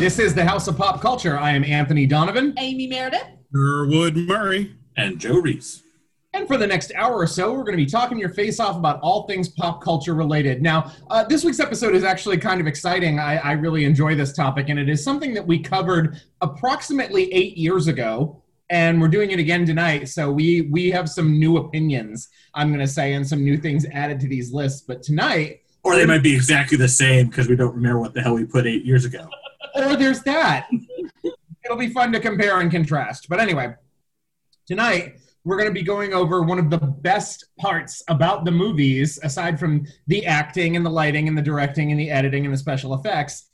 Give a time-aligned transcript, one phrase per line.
[0.00, 1.38] This is the House of Pop Culture.
[1.38, 2.54] I am Anthony Donovan.
[2.56, 3.26] Amy Meredith.
[3.54, 4.74] Sherwood Murray.
[4.96, 5.82] And Joe Reese.
[6.32, 8.78] And for the next hour or so, we're going to be talking your face off
[8.78, 10.62] about all things pop culture related.
[10.62, 13.18] Now, uh, this week's episode is actually kind of exciting.
[13.18, 17.58] I, I really enjoy this topic, and it is something that we covered approximately eight
[17.58, 20.08] years ago, and we're doing it again tonight.
[20.08, 23.84] So we we have some new opinions, I'm going to say, and some new things
[23.92, 24.80] added to these lists.
[24.80, 28.22] But tonight, Or they might be exactly the same because we don't remember what the
[28.22, 29.28] hell we put eight years ago.
[29.74, 30.68] Or there's that.
[31.64, 33.28] It'll be fun to compare and contrast.
[33.28, 33.74] But anyway,
[34.66, 39.18] tonight we're going to be going over one of the best parts about the movies,
[39.22, 42.58] aside from the acting and the lighting and the directing and the editing and the
[42.58, 43.46] special effects.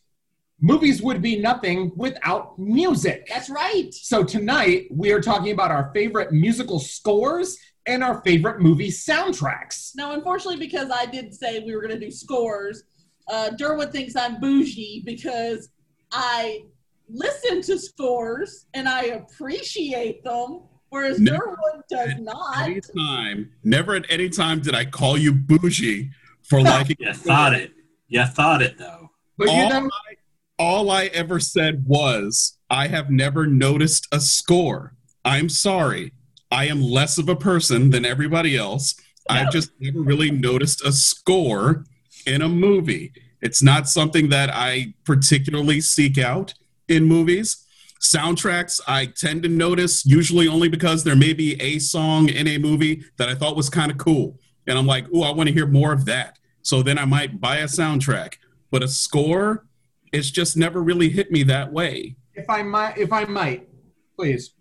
[0.60, 3.26] Movies would be nothing without music.
[3.28, 3.92] That's right.
[3.92, 9.92] So tonight we are talking about our favorite musical scores and our favorite movie soundtracks.
[9.94, 12.82] Now, unfortunately, because I did say we were going to do scores,
[13.28, 15.68] uh, Derwood thinks I'm bougie because
[16.12, 16.64] I
[17.08, 21.32] listen to scores and I appreciate them, whereas No.
[21.32, 22.62] Derwood does not.
[22.62, 26.10] Any time, never at any time did I call you bougie
[26.42, 26.96] for liking.
[26.98, 27.72] You thought it.
[28.08, 29.10] You thought it, though.
[29.36, 30.14] But you know, I,
[30.58, 34.94] all I ever said was, I have never noticed a score.
[35.24, 36.12] I'm sorry.
[36.50, 38.94] I am less of a person than everybody else.
[39.28, 41.84] I've just never really noticed a score
[42.26, 43.12] in a movie.
[43.40, 46.54] It's not something that I particularly seek out
[46.88, 47.64] in movies.
[48.00, 52.58] Soundtracks, I tend to notice usually only because there may be a song in a
[52.58, 54.38] movie that I thought was kind of cool.
[54.66, 56.38] And I'm like, ooh, I want to hear more of that.
[56.62, 58.34] So then I might buy a soundtrack.
[58.70, 59.66] But a score,
[60.12, 62.16] it's just never really hit me that way.
[62.34, 63.68] if I might, if I might,
[64.16, 64.52] please.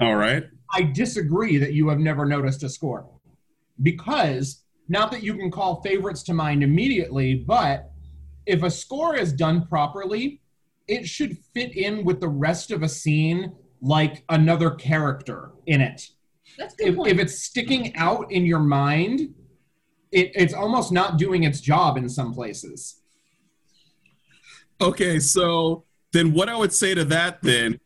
[0.00, 0.44] All right.
[0.72, 3.08] I disagree that you have never noticed a score.
[3.82, 7.90] Because, not that you can call favorites to mind immediately, but
[8.48, 10.40] if a score is done properly,
[10.88, 16.08] it should fit in with the rest of a scene like another character in it.
[16.56, 17.12] That's good If, point.
[17.12, 19.34] if it's sticking out in your mind,
[20.10, 23.02] it, it's almost not doing its job in some places.
[24.80, 27.78] Okay, so then what I would say to that then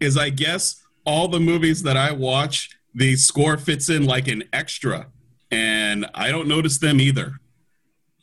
[0.00, 4.44] is I guess all the movies that I watch, the score fits in like an
[4.54, 5.08] extra,
[5.50, 7.38] and I don't notice them either.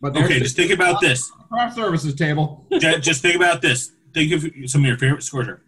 [0.03, 1.29] But Okay, just think about this.
[1.29, 2.67] the craft services table.
[2.77, 3.93] Ju- just think about this.
[4.13, 5.47] Think of some of your favorite scores.
[5.47, 5.61] Are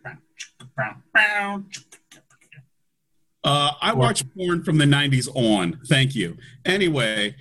[3.45, 5.79] Uh, I watch porn from the 90s on.
[5.87, 6.35] Thank you.
[6.65, 7.35] Anyway,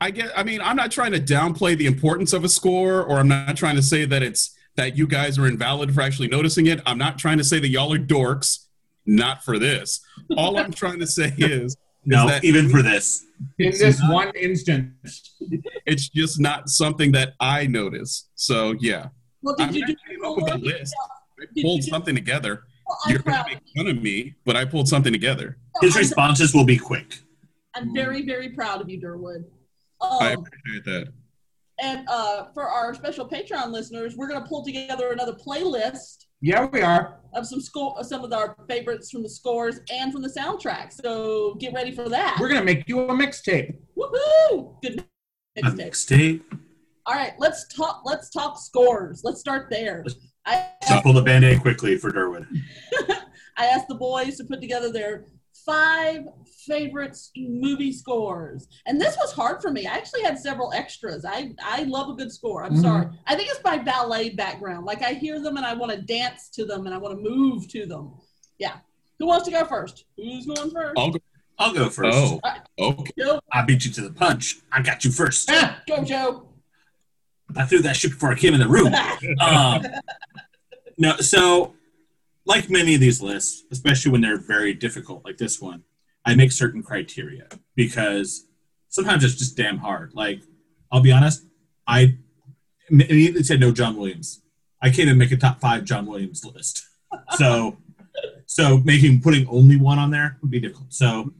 [0.00, 3.18] I get I mean, I'm not trying to downplay the importance of a score or
[3.18, 6.66] I'm not trying to say that it's that you guys are invalid for actually noticing
[6.66, 6.80] it.
[6.84, 8.66] I'm not trying to say that y'all are dorks.
[9.06, 10.00] Not for this.
[10.36, 13.24] All I'm trying to say is No, that- even for this.
[13.58, 15.34] In this not- one instance,
[15.86, 18.28] it's just not something that I notice.
[18.34, 19.08] So yeah.
[19.42, 20.94] well, I'm you do up with a list.
[21.40, 22.64] I pulled you- something together.
[22.86, 23.46] Well, You're gonna proud.
[23.48, 25.56] make fun of me, but I pulled something together.
[25.80, 27.18] His I'm- responses will be quick.
[27.74, 29.44] I'm very, very proud of you, Derwood.
[30.02, 31.12] I Um, appreciate that.
[31.80, 36.66] and uh, for our special Patreon listeners, we're going to pull together another playlist yeah,
[36.66, 37.20] we are.
[37.34, 40.92] of some score, some of our favorites from the scores and from the soundtrack.
[40.92, 42.38] So get ready for that.
[42.40, 43.76] We're gonna make you a mixtape.
[43.96, 44.80] Woohoo!
[44.82, 45.04] Good
[45.56, 45.76] A mixtape.
[45.76, 46.42] mixtape.
[47.06, 48.02] All right, let's talk.
[48.04, 49.22] Let's talk scores.
[49.24, 50.04] Let's start there.
[50.46, 52.46] I So pull the band-aid quickly for Derwin.
[53.56, 55.26] I asked the boys to put together their
[55.64, 56.24] five
[56.66, 59.86] favorite movie scores, and this was hard for me.
[59.86, 61.24] I actually had several extras.
[61.24, 62.64] I I love a good score.
[62.64, 62.82] I'm Mhm.
[62.82, 63.06] sorry.
[63.26, 64.86] I think it's my ballet background.
[64.86, 67.22] Like I hear them and I want to dance to them and I want to
[67.30, 68.12] move to them.
[68.58, 68.76] Yeah.
[69.18, 70.04] Who wants to go first?
[70.16, 70.94] Who's going first?
[70.98, 71.18] I'll go.
[71.58, 72.16] I'll go first.
[72.16, 72.40] Oh,
[72.78, 73.10] okay.
[73.18, 74.60] Joe, I beat you to the punch.
[74.72, 75.50] I got you first.
[75.50, 76.48] Ah, go, Joe.
[77.54, 78.94] I threw that shit before I came in the room.
[79.40, 79.84] um,
[80.96, 81.74] no, so
[82.46, 85.84] like many of these lists, especially when they're very difficult, like this one,
[86.24, 88.46] I make certain criteria because
[88.88, 90.12] sometimes it's just damn hard.
[90.14, 90.42] Like,
[90.92, 91.44] I'll be honest,
[91.86, 92.18] I
[92.90, 94.42] it said no John Williams.
[94.82, 96.86] I can't even make a top five John Williams list.
[97.36, 97.76] So,
[98.46, 100.92] so making putting only one on there would be difficult.
[100.92, 101.32] So,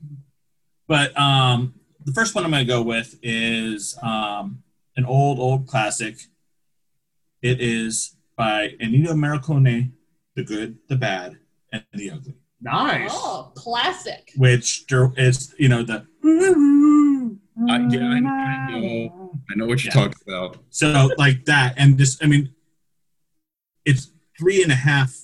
[0.89, 1.75] but um,
[2.05, 4.65] the first one I'm going to go with is um,
[4.97, 6.17] an old old classic.
[7.41, 9.93] It is by Ennio Morricone,
[10.41, 11.37] The Good, the Bad,
[11.73, 13.11] and the Ugly, nice.
[13.13, 14.33] Oh, classic.
[14.37, 14.85] which
[15.19, 16.07] is you know the
[17.69, 19.33] I, yeah, I, I know.
[19.51, 20.01] I know what you're Yeah.
[20.09, 20.57] talking about.
[20.71, 22.55] so like that, and this I mean,
[23.85, 25.15] it's three and a half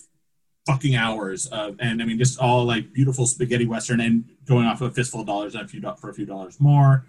[0.67, 4.83] fucking hours of, and I mean just all like beautiful spaghetti western, and going off
[4.83, 7.07] of a fistful of dollars and a few do- for a few dollars more,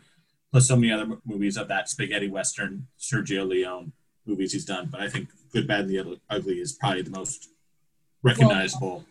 [0.52, 3.92] plus so many other movies of that spaghetti western, Sergio Leone.
[4.26, 7.50] movies he's done, but I think Good, Bad, and the Ugly is probably the most
[8.24, 9.06] recognizable.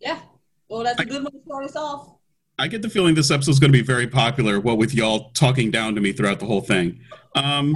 [0.00, 0.20] Yeah.
[0.68, 2.14] Well, that's a good one to start us off.
[2.58, 4.60] I get the feeling this episode is going to be very popular.
[4.60, 7.00] What with y'all talking down to me throughout the whole thing.
[7.34, 7.74] Um,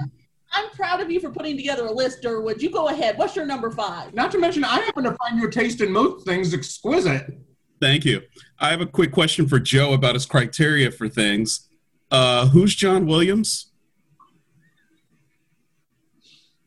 [0.52, 2.60] I'm proud of you for putting together a list, Durwood.
[2.60, 3.18] You go ahead.
[3.18, 4.14] What's your number five?
[4.14, 7.26] Not to mention, I happen to find your taste in most things exquisite.
[7.80, 8.22] thank you.
[8.60, 11.68] I have a quick question for Joe about his criteria for things.
[12.10, 13.72] Uh, who's John Williams?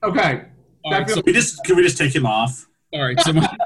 [0.04, 0.46] Okay.
[0.84, 2.67] All right, so, we just can we just take him off?
[2.94, 3.58] All right, so my-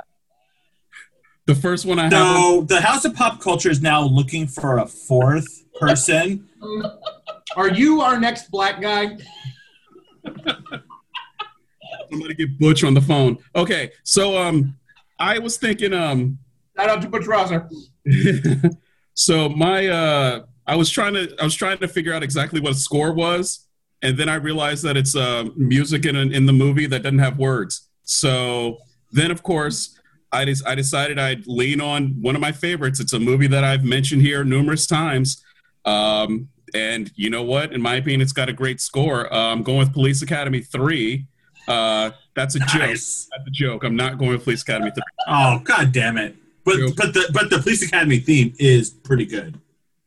[1.46, 2.12] the first one I have.
[2.14, 6.50] So the House of Pop Culture is now looking for a fourth person.
[7.56, 9.18] Are you our next black guy?
[12.10, 13.38] Somebody get Butch on the phone.
[13.56, 14.78] Okay, so um,
[15.20, 16.38] I was thinking um,
[16.78, 17.70] Shout out to Butch Rosser.
[19.14, 22.72] so my uh I was trying to I was trying to figure out exactly what
[22.72, 23.68] a score was,
[24.02, 27.38] and then I realized that it's uh, music in in the movie that doesn't have
[27.38, 27.90] words.
[28.04, 28.78] So
[29.12, 29.98] then, of course,
[30.32, 33.00] I des- I decided I'd lean on one of my favorites.
[33.00, 35.44] It's a movie that I've mentioned here numerous times.
[35.86, 37.74] Um, and you know what?
[37.74, 39.32] In my opinion, it's got a great score.
[39.34, 41.26] Uh, I'm going with Police Academy three.
[41.68, 42.70] Uh, that's a joke.
[42.90, 43.84] That's a joke.
[43.84, 45.04] I'm not going with Police Academy three.
[45.28, 46.36] Oh god damn it!
[46.64, 46.96] But Joke.
[46.96, 49.60] but the but the Police Academy theme is pretty good.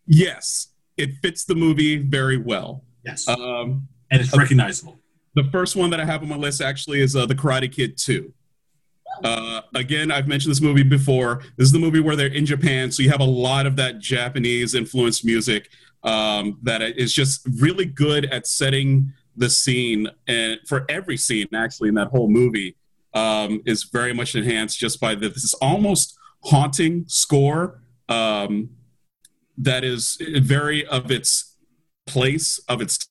[0.06, 2.83] Yes, it fits the movie very well.
[3.05, 4.99] Yes, Um, and it's recognizable.
[5.35, 7.99] the first one that I have on my list actually is uh, The Karate Kid
[7.99, 8.33] 2.
[9.23, 11.43] Uh, again, I've mentioned this movie before.
[11.57, 13.99] This is the movie where they're in Japan, so you have a lot of that
[13.99, 15.71] Japanese influenced music
[16.03, 21.89] um, that is just really good at setting the scene, and for every scene actually
[21.89, 22.77] in that whole movie
[23.15, 28.71] um, is very much enhanced just by the, this almost haunting score um,
[29.57, 31.57] that is very of its
[32.07, 33.09] place of its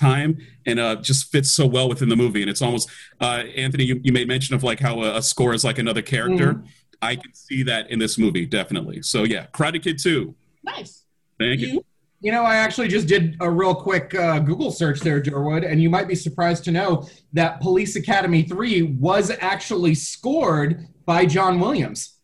[0.00, 2.40] time and uh, just fits so well within the movie.
[2.40, 5.54] And it's almost, uh, Anthony, you, you made mention of like how a, a score
[5.54, 6.62] is like another character.
[7.02, 9.02] I can see that in this movie, definitely.
[9.02, 10.34] So yeah, Karate Kid 2.
[10.64, 11.04] Nice.
[11.38, 11.68] Thank you.
[11.68, 11.84] You?
[12.22, 15.80] You know, I actually just did a real quick uh, Google search there, Durwood, and
[15.82, 21.58] you might be surprised to know that Police Academy 3 was actually scored by John
[21.58, 22.18] Williams.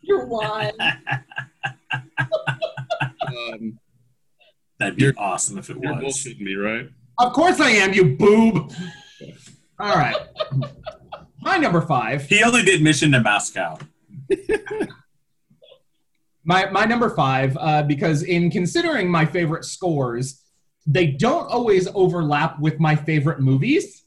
[0.00, 0.72] You're one.
[3.26, 3.78] Um,
[4.78, 6.02] That'd be You're- awesome if it you're was.
[6.02, 6.88] bullshitting me, right?
[7.18, 8.72] Of course I am, you boob.
[9.78, 10.16] All right.
[11.40, 12.24] My number five.
[12.26, 13.78] He only did Mission to Moscow.
[16.46, 20.42] My my number five, uh, because in considering my favorite scores,
[20.86, 24.04] they don't always overlap with my favorite movies.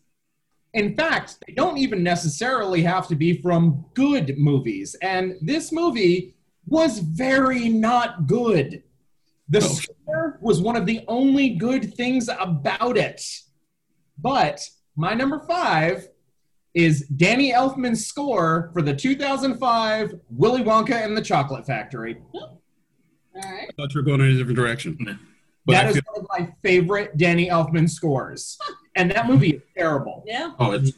[0.75, 4.95] In fact, they don't even necessarily have to be from good movies.
[5.01, 6.35] And this movie
[6.67, 8.83] was very not good.
[9.49, 9.61] The Oh.
[9.61, 13.21] score was one of the only good things about it.
[14.17, 16.07] But my number five
[16.73, 22.17] is Danny Elfman's score for the 2005 Willy Wonka and the Chocolate Factory.
[22.35, 22.39] Oh.
[22.39, 22.59] All
[23.35, 23.67] right.
[23.69, 24.97] I thought you were going in a different direction.
[24.99, 25.13] Yeah.
[25.65, 28.57] But that I is feel, one of my favorite Danny Elfman scores.
[28.95, 30.23] And that movie is terrible.
[30.25, 30.53] Yeah.
[30.59, 30.91] Oh, it's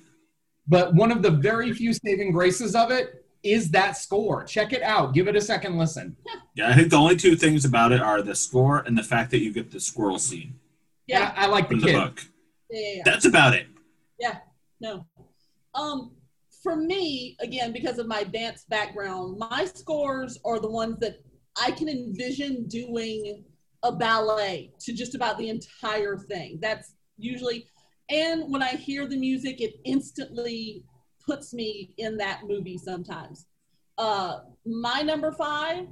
[0.67, 4.43] But one of the very few saving graces of it is that score.
[4.43, 5.13] Check it out.
[5.13, 6.15] Give it a second listen.
[6.55, 6.69] yeah.
[6.69, 9.39] I think the only two things about it are the score and the fact that
[9.39, 10.59] you get the squirrel scene
[11.07, 11.33] Yeah.
[11.35, 11.93] I, I like the from the kid.
[11.95, 12.21] book.
[12.69, 13.01] Yeah.
[13.05, 13.67] That's about it.
[14.19, 14.37] Yeah.
[14.81, 15.05] No.
[15.73, 16.11] Um,
[16.61, 21.21] for me, again, because of my dance background, my scores are the ones that
[21.61, 23.45] I can envision doing
[23.83, 26.59] a ballet to just about the entire thing.
[26.61, 27.67] That's usually,
[28.09, 30.83] and when I hear the music, it instantly
[31.29, 33.45] puts me in that movie sometimes.
[33.97, 35.85] Uh, my number five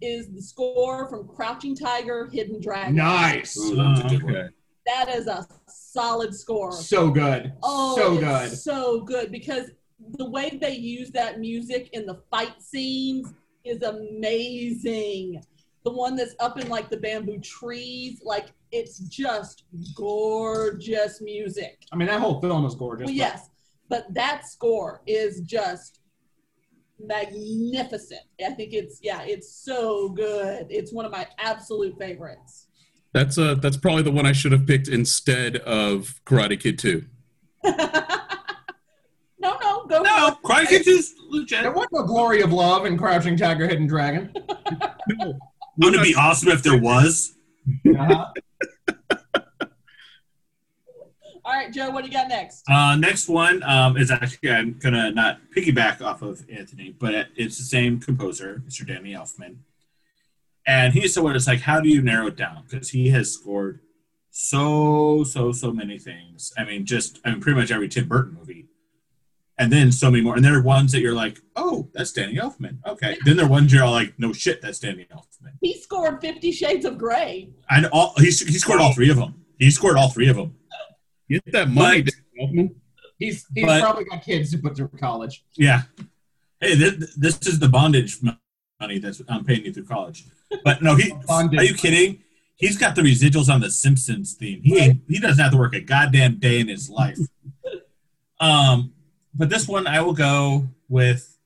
[0.00, 2.94] is the score from Crouching Tiger, Hidden Dragon.
[2.94, 3.56] Nice.
[3.56, 4.36] Ooh, that's a good one.
[4.36, 4.48] okay.
[4.86, 6.72] That is a solid score.
[6.72, 7.52] So good.
[7.62, 8.50] Oh, so good.
[8.56, 9.70] So good because
[10.16, 15.42] the way they use that music in the fight scenes is amazing.
[15.84, 21.80] The one that's up in like the bamboo trees, like it's just gorgeous music.
[21.92, 23.06] I mean, that whole film is gorgeous.
[23.06, 23.50] Well, but- yes,
[23.88, 26.00] but that score is just
[27.00, 28.20] magnificent.
[28.44, 30.66] I think it's yeah, it's so good.
[30.70, 32.66] It's one of my absolute favorites.
[33.12, 37.04] That's uh that's probably the one I should have picked instead of Karate Kid 2.
[37.64, 37.72] no,
[39.40, 41.74] no, go No, Karate Kid is There legit.
[41.74, 44.32] was no glory of love in Crouching Tiger, Hidden Dragon.
[45.10, 45.38] No.
[45.78, 47.34] Wouldn't it be awesome if there was?
[47.86, 48.26] Uh-huh.
[51.48, 52.62] All right, Joe, what do you got next?
[52.68, 57.56] Uh, next one um, is actually I'm gonna not piggyback off of Anthony, but it's
[57.56, 58.86] the same composer, Mr.
[58.86, 59.56] Danny Elfman,
[60.66, 62.64] and he's the one that's like, how do you narrow it down?
[62.68, 63.80] Because he has scored
[64.30, 66.52] so so so many things.
[66.58, 68.66] I mean, just I mean, pretty much every Tim Burton movie,
[69.56, 70.36] and then so many more.
[70.36, 72.76] And there are ones that you're like, oh, that's Danny Elfman.
[72.86, 73.16] Okay.
[73.24, 75.52] Then there are ones you're all like, no shit, that's Danny Elfman.
[75.62, 77.48] He scored Fifty Shades of Grey.
[77.70, 79.46] And all he, he scored all three of them.
[79.58, 80.54] He scored all three of them.
[81.28, 82.74] Get that money, But- Elfman.
[83.18, 85.44] He's he's But- probably got kids to put through college.
[85.56, 85.82] Yeah.
[86.60, 88.18] Hey, this, this is the bondage
[88.80, 90.24] money that's I'm paying you through college.
[90.64, 91.12] But no, he.
[91.28, 92.22] Are you kidding?
[92.56, 94.60] He's got the residuals on the Simpsons theme.
[94.64, 97.18] He ain't, he doesn't have to work a goddamn day in his life.
[98.40, 98.92] um,
[99.32, 101.38] but this one I will go with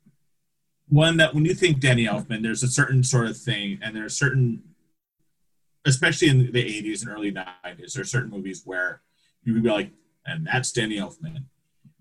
[0.88, 4.06] one that when you think Danny Elfman, there's a certain sort of thing, and there
[4.06, 4.62] are certain,
[5.84, 9.02] especially in the 80s and early 90s, there are certain movies where
[9.44, 9.90] you would be like,
[10.26, 11.44] and that's Danny Elfman.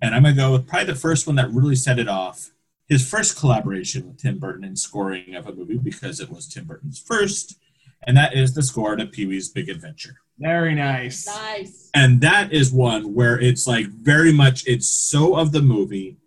[0.02, 2.52] And I'm gonna go with probably the first one that really set it off.
[2.88, 6.66] His first collaboration with Tim Burton in scoring of a movie because it was Tim
[6.66, 7.58] Burton's first,
[8.06, 10.18] and that is the score to Pee Wee's Big Adventure.
[10.40, 11.28] Very nice.
[11.28, 11.90] Nice.
[11.94, 16.18] And that is one where it's like very much it's so of the movie,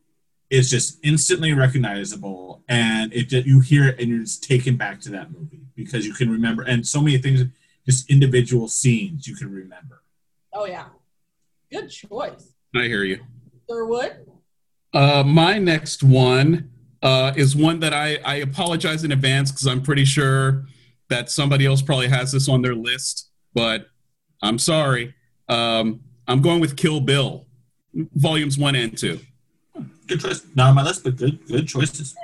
[0.50, 5.10] it's just instantly recognizable, and it you hear it and you're just taken back to
[5.10, 7.42] that movie because you can remember, and so many things,
[7.84, 10.02] just individual scenes you can remember.
[10.52, 10.86] Oh yeah.
[11.74, 12.54] Good choice.
[12.76, 13.18] I hear you.
[13.68, 14.28] Thurwood.
[14.92, 16.70] Uh, my next one
[17.02, 20.66] uh, is one that I, I apologize in advance because I'm pretty sure
[21.08, 23.88] that somebody else probably has this on their list, but
[24.40, 25.14] I'm sorry.
[25.48, 27.46] Um, I'm going with Kill Bill,
[28.14, 29.18] volumes one and two.
[30.06, 30.46] Good choice.
[30.54, 32.14] Not on my list, but good good choices.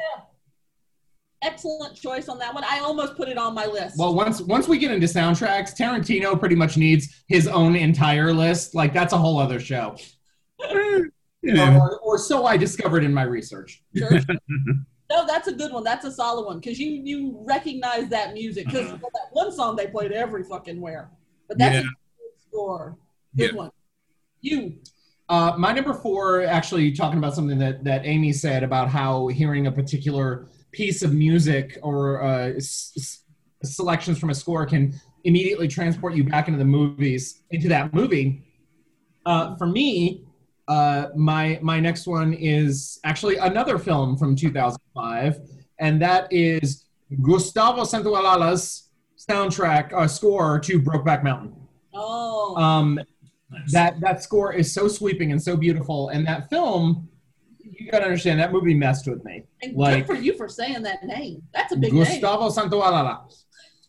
[1.43, 2.65] Excellent choice on that one.
[2.65, 3.97] I almost put it on my list.
[3.99, 8.75] Well, once once we get into soundtracks, Tarantino pretty much needs his own entire list.
[8.75, 9.97] Like that's a whole other show.
[11.43, 11.79] Yeah.
[11.79, 13.83] Or, or so I discovered in my research.
[13.97, 14.11] Sure.
[15.11, 15.83] no, that's a good one.
[15.83, 18.99] That's a solid one because you you recognize that music because Uh-huh.
[19.15, 21.11] that one song they played every fucking where.
[21.49, 21.91] But that's a good
[22.47, 22.99] score.
[23.35, 23.57] Good Yeah.
[23.57, 23.71] one.
[24.43, 24.75] You.
[25.31, 29.67] Uh, my number four, actually talking about something that, that Amy said about how hearing
[29.67, 33.25] a particular piece of music or uh, s- s-
[33.63, 38.43] selections from a score can immediately transport you back into the movies, into that movie.
[39.27, 40.25] Uh, for me,
[40.69, 45.41] uh, my my next one is actually another film from 2005,
[45.79, 46.85] and that is
[47.23, 51.55] Gustavo Santaolalla's soundtrack uh, score to Brokeback Mountain.
[51.93, 52.57] Oh.
[52.57, 53.01] Um,
[53.53, 53.73] Nice.
[53.73, 57.10] that that score is so sweeping and so beautiful and that film you
[57.91, 59.43] gotta understand that movie messed with me.
[59.63, 61.43] And like- good for you for saying that name.
[61.53, 62.05] That's a big name.
[62.05, 63.21] gustavo santaolalla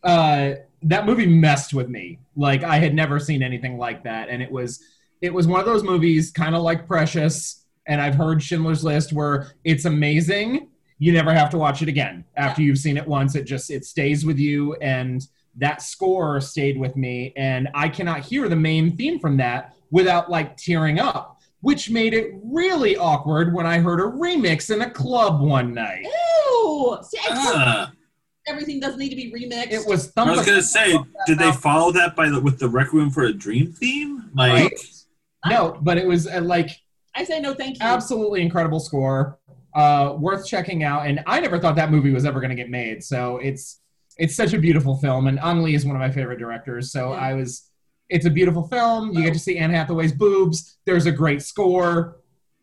[0.03, 0.51] uh
[0.83, 2.19] that movie messed with me.
[2.35, 4.29] Like i had never seen anything like that.
[4.29, 4.83] And it was
[5.21, 9.11] it was one of those movies kind of like precious and i've heard schindler's list
[9.13, 10.67] where it's amazing
[10.99, 12.23] you never have to watch it again.
[12.37, 15.25] After you've seen it once it just it stays with you and
[15.57, 17.33] that score stayed with me.
[17.35, 22.13] And i cannot hear the main theme from that without like tearing up which made
[22.13, 26.97] it really awkward when i heard a remix in a club one night Ew.
[27.03, 27.91] See, I told you Ah,
[28.47, 29.71] everything doesn't need to be remixed.
[29.71, 33.09] it was I was gonna say, did they follow that by the, with the Requiem
[33.11, 34.29] for a Dream theme?
[34.35, 34.79] Like, Right.
[35.47, 36.69] no but it was uh, like
[37.15, 37.85] I say no, thank you.
[37.85, 39.39] absolutely incredible score
[39.75, 42.69] uh worth checking out and i never thought that movie was ever going to get
[42.69, 43.79] made so it's
[44.17, 47.11] it's such a beautiful film and ang lee is one of my favorite directors so
[47.13, 47.19] Yeah.
[47.19, 47.70] i was
[48.11, 49.11] it's a beautiful film.
[49.13, 50.77] You get to see anne hathaway's boobs.
[50.85, 52.17] There's a great score.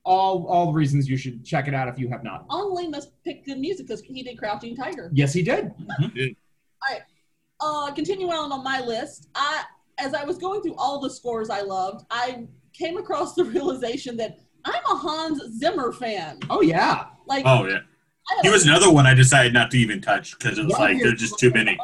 [0.04, 2.46] All all the reasons you should check it out if you have not.
[2.50, 5.10] Ang Lee must pick good music because he did Crouching Tiger.
[5.12, 5.72] yes he did.
[7.60, 9.64] Uh, continuing on on my list, I
[9.98, 14.16] as I was going through all the scores I loved, I came across the realization
[14.18, 16.38] that I'm a Hans Zimmer fan.
[16.50, 17.06] oh yeah.
[17.26, 17.82] Like, oh yeah, I have,
[18.42, 20.96] he was another one I decided not to even touch because it was One like
[20.96, 21.78] of there's just too many.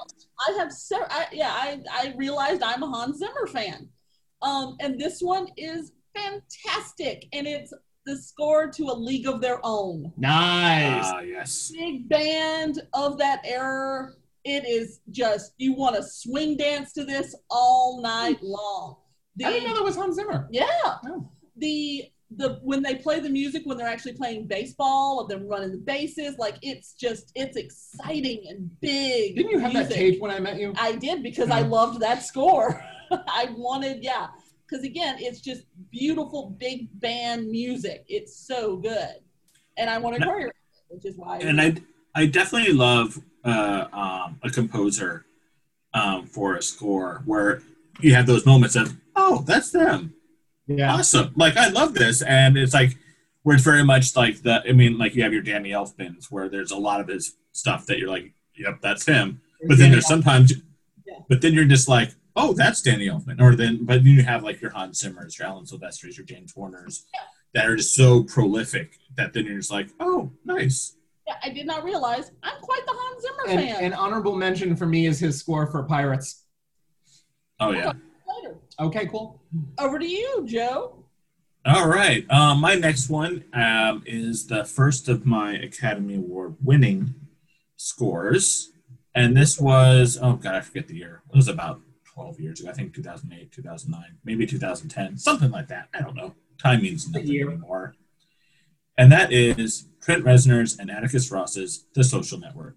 [0.48, 3.88] I have, ser- I, yeah, I, I realized I'm a Hans Zimmer fan.
[4.42, 7.72] Um, and this one is fantastic, and it's
[8.06, 10.12] the score to A League of Their Own.
[10.18, 14.10] nice Ah yes, big band of that era.
[14.44, 18.96] It is just you want to swing dance to this all night long.
[19.36, 20.66] The, i didn't know that was hans zimmer yeah,
[21.08, 21.28] Oh.
[21.56, 22.04] the
[22.36, 25.78] the when they play the music when they're actually playing baseball of them running the
[25.78, 29.36] bases, like it's just it's exciting and big.
[29.36, 29.96] didn't you have that music.
[29.96, 32.82] tape when i met you I did because I loved that score.
[33.10, 34.28] I wanted, yeah,
[34.66, 35.62] because again, it's just
[35.92, 38.04] beautiful big band music.
[38.08, 39.16] It's so good,
[39.76, 40.28] and I want to No.
[40.32, 40.54] choreograph it,
[40.88, 41.38] which is why.
[41.38, 41.74] and I
[42.14, 45.26] I definitely love uh, um, a composer
[45.92, 47.62] um, for a score where
[48.00, 50.14] you have those moments of oh that's them
[50.66, 52.96] yeah awesome like I love this and it's like
[53.42, 56.48] where it's very much like the I mean like you have your Danny Elfmans where
[56.48, 60.06] there's a lot of his stuff that you're like yep that's him but then there's
[60.06, 60.52] sometimes
[61.28, 63.40] but then you're just like oh, that's Danny Elfman.
[63.40, 66.52] Or then, but then you have like your Hans Zimmers, your Alan Silvestris, your James
[66.52, 67.04] Horners
[67.52, 70.96] that are just so prolific that then you're just like, oh, nice.
[71.26, 73.84] Yeah, I did not realize I'm quite the Hans Zimmer And, fan.
[73.84, 76.44] an honorable mention for me is his score for Pirates.
[77.60, 77.92] Oh yeah.
[78.78, 78.88] Later.
[78.88, 79.40] Okay, cool.
[79.78, 81.04] Over to you, Joe.
[81.66, 82.30] All right.
[82.30, 87.14] Um, my next one um, is the first of my Academy Award winning
[87.76, 88.70] scores.
[89.14, 91.22] And this was, oh God, I forget the year.
[91.32, 91.80] It was about
[92.12, 92.68] 12 years ago.
[92.68, 95.88] I think 2008, 2009, maybe 2010, something like that.
[95.94, 96.34] I don't know.
[96.62, 97.48] Time means nothing year.
[97.48, 97.94] anymore.
[98.98, 102.76] And that is Trent Reznor's and Atticus Ross's The Social Network.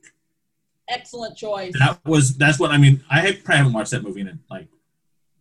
[0.88, 1.74] Excellent choice.
[1.77, 4.70] That was, that's what, I mean, I probably haven't watched that movie in like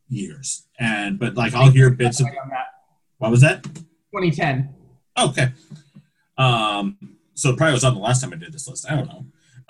[0.08, 0.66] years.
[0.78, 2.66] And, but like I'll hear bits of, On that.
[3.18, 3.62] what was that?
[3.64, 4.74] 2010.
[5.18, 5.48] Okay.
[6.38, 6.96] Um,
[7.34, 8.90] so it probably was on the last time I did this list.
[8.90, 9.26] I don't know.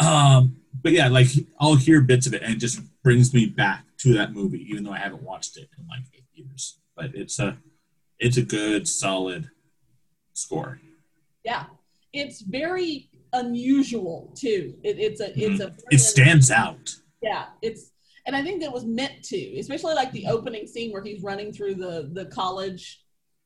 [0.07, 1.29] Um, but yeah, like
[1.59, 4.85] I'll hear bits of it and it just brings me back to that movie, even
[4.85, 6.79] though I haven't watched it in like eight years.
[6.95, 7.59] But it's a
[8.19, 9.51] it's a good, solid
[10.33, 10.81] score.
[11.45, 11.65] Yeah,
[12.13, 14.75] it's very unusual too.
[14.83, 15.81] It, it's a it's a Mm-hmm.
[15.91, 16.95] It stands out.
[17.23, 17.91] Yeah, it's
[18.27, 21.53] and I think that was meant to, especially like the opening scene where he's running
[21.53, 23.01] through the the college,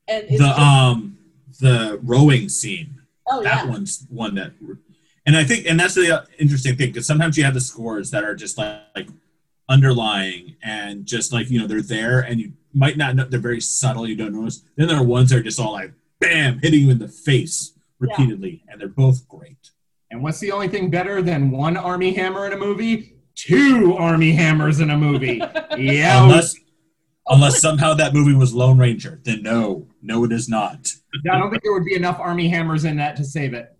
[0.07, 1.17] and it's The just- um
[1.59, 3.01] the rowing scene.
[3.29, 4.53] oh that yeah, one's one that
[5.25, 8.09] and i think and that's the uh, interesting thing because sometimes you have the scores
[8.11, 9.07] that are just like, like
[9.69, 13.61] underlying and just like you know they're there and you might not know they're very
[13.61, 16.81] subtle you don't notice then there are ones that are just all like bam hitting
[16.81, 19.71] you in the face repeatedly and they're both great
[20.09, 23.10] And what's the only thing better than one Armie Hammer in a movie?
[23.35, 25.41] Two Armie Hammers in a movie.
[25.77, 26.23] yeah.
[26.23, 26.55] unless
[27.27, 30.87] unless somehow that movie was lone ranger then no no it is not
[31.31, 33.75] I don't think there would be enough Armie Hammers in that to save it.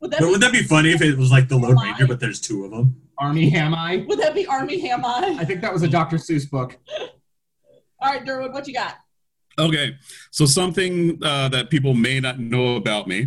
[0.00, 2.06] would that but be, would that be funny if it was like the lone ranger
[2.06, 4.06] but there's two of them Army Hamai.
[4.08, 5.44] would that be Army Ham I I?
[5.44, 6.16] think that was a Dr.
[6.16, 6.78] Seuss book.
[8.02, 8.96] All right, Derwood, what you got?
[9.58, 9.94] Okay,
[10.30, 13.26] so something uh, that people may not know about me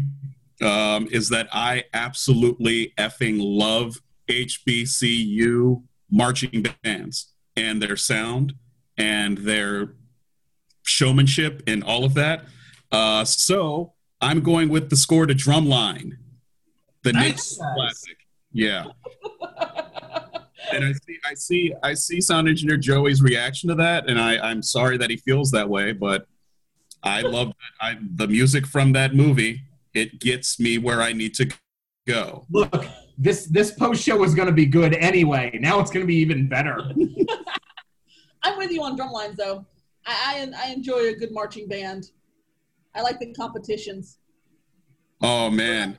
[0.63, 8.53] um, is that I absolutely effing love HBCU marching bands and their sound
[8.97, 9.95] and their
[10.83, 12.45] showmanship and all of that.
[12.91, 16.17] Uh, so I'm going with the score to Drumline,
[17.03, 17.57] the Nick Nice.
[17.75, 18.17] classic.
[18.51, 18.85] Yeah.
[20.71, 24.37] and I see, I see, I see sound engineer Joey's reaction to that, and I,
[24.37, 26.27] I'm sorry that he feels that way, but
[27.03, 27.85] I love that.
[27.85, 29.63] I, the music from that movie.
[29.93, 31.51] It gets me where I need to
[32.07, 32.45] go.
[32.49, 32.85] Look,
[33.17, 35.57] this this post show was going to be good anyway.
[35.61, 36.79] Now it's going to be even better.
[38.43, 39.65] I'm with you on drum lines though.
[40.05, 42.11] I, I I enjoy a good marching band.
[42.95, 44.17] I like the competitions.
[45.21, 45.97] Oh man,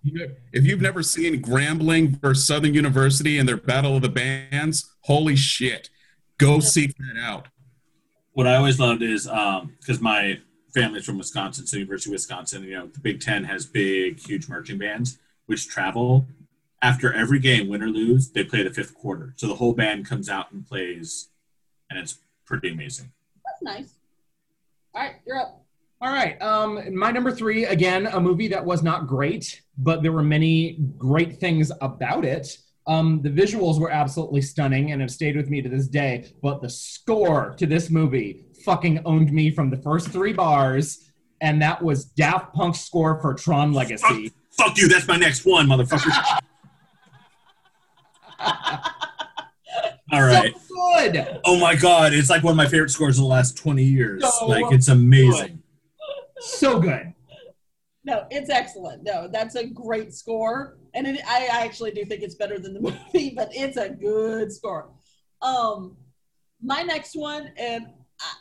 [0.52, 5.34] if you've never seen Grambling versus Southern University and their Battle of the Bands, holy
[5.34, 5.88] shit,
[6.36, 7.48] go seek that out.
[8.32, 10.40] what I always loved is um, because my
[10.74, 12.64] family's from Wisconsin, so University of Wisconsin.
[12.64, 16.26] You know, the Big Ten has big, huge marching bands which travel.
[16.84, 19.32] After every game, win or lose, they play the fifth quarter.
[19.36, 21.30] So the whole band comes out and plays,
[21.88, 23.10] and it's pretty amazing.
[23.42, 23.94] That's nice.
[24.94, 25.64] All right, you're up.
[26.02, 26.40] All right.
[26.42, 30.76] Um, my number three, again, a movie that was not great, but there were many
[30.98, 32.58] great things about it.
[32.86, 36.34] Um, the visuals were absolutely stunning and have stayed with me to this day.
[36.42, 41.62] But the score to this movie fucking owned me from the first three bars, and
[41.62, 44.34] that was Daft Punk's score for Tron Legacy.
[44.50, 44.86] Fuck you!
[44.86, 46.40] That's my next one, motherfucker.
[50.12, 50.54] All right.
[50.56, 50.74] So
[51.12, 51.40] good.
[51.44, 54.22] Oh my god, it's like one of my favorite scores of the last twenty years.
[54.38, 55.62] So like it's amazing.
[56.38, 57.12] So good.
[58.04, 59.02] No, it's excellent.
[59.02, 62.74] No, that's a great score, and it, I, I actually do think it's better than
[62.74, 62.80] the
[63.14, 64.90] movie, but it's a good score.
[65.40, 65.96] Um,
[66.62, 67.86] my next one, and
[68.20, 68.32] I,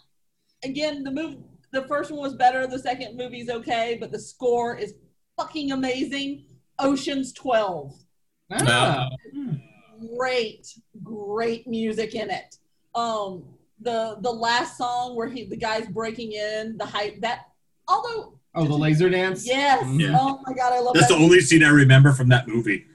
[0.66, 1.38] again, the move,
[1.72, 2.68] the first one was better.
[2.68, 4.96] The second movie's okay, but the score is
[5.38, 6.46] fucking amazing.
[6.80, 7.94] Ocean's Twelve,
[8.52, 9.08] Ah.
[10.18, 10.68] Great,
[11.04, 12.58] great music in it.
[12.96, 13.44] Um,
[13.82, 17.48] the the last song where he the guy's breaking in the hype that
[17.88, 19.48] although Oh, the laser dance?
[19.48, 19.84] Yes.
[19.98, 20.16] Yeah.
[20.20, 21.18] Oh my god, I love That's that.
[21.18, 22.86] the only scene I remember from that movie.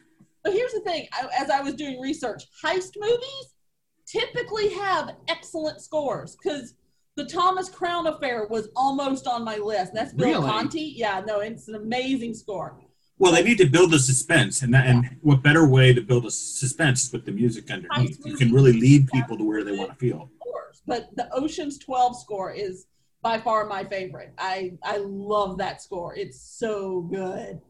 [0.44, 3.54] but here's the thing: I, as I was doing research, heist movies
[4.06, 6.74] typically have excellent scores because
[7.16, 9.92] the Thomas Crown Affair was almost on my list.
[9.94, 10.48] That's Bill Really?
[10.48, 10.94] Conti.
[10.96, 12.78] Yeah, no, it's an amazing score.
[13.18, 16.24] Well, they need to build the suspense, and that, and what better way to build
[16.24, 18.24] a suspense is with the music underneath.
[18.24, 20.22] You can really lead people to where they want to feel.
[20.22, 22.86] Of course, but the Ocean's Twelve score is
[23.22, 24.32] by far my favorite.
[24.38, 26.14] I I love that score.
[26.14, 27.60] It's so good.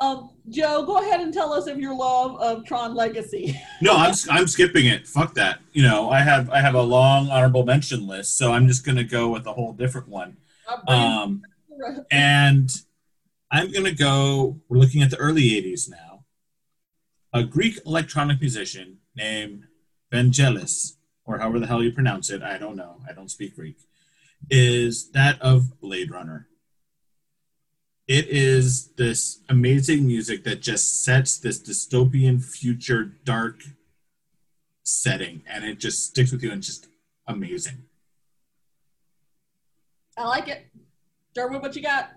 [0.00, 3.60] Um, Joe, go ahead and tell us of your love of Tron Legacy.
[3.80, 5.06] No, I'm I'm skipping it.
[5.06, 5.60] Fuck that.
[5.72, 9.04] You know, I have I have a long honorable mention list, so I'm just gonna
[9.04, 10.36] go with a whole different one.
[10.88, 11.42] Um,
[12.10, 12.68] and
[13.50, 14.60] I'm gonna go.
[14.68, 16.24] We're looking at the early '80s now.
[17.32, 19.64] A Greek electronic musician named
[20.12, 23.00] Vangelis, or however the hell you pronounce it, I don't know.
[23.08, 23.76] I don't speak Greek.
[24.50, 26.48] Is that of Blade Runner?
[28.06, 33.62] It is this amazing music that just sets this dystopian future dark
[34.82, 36.88] setting, and it just sticks with you and just
[37.26, 37.84] amazing.
[40.16, 40.66] I like it.
[41.34, 42.12] Derwin, what you got?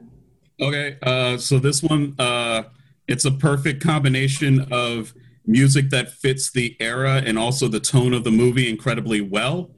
[0.61, 2.63] Okay, uh, so this one, uh,
[3.07, 5.13] it's a perfect combination of
[5.45, 9.71] music that fits the era and also the tone of the movie incredibly well.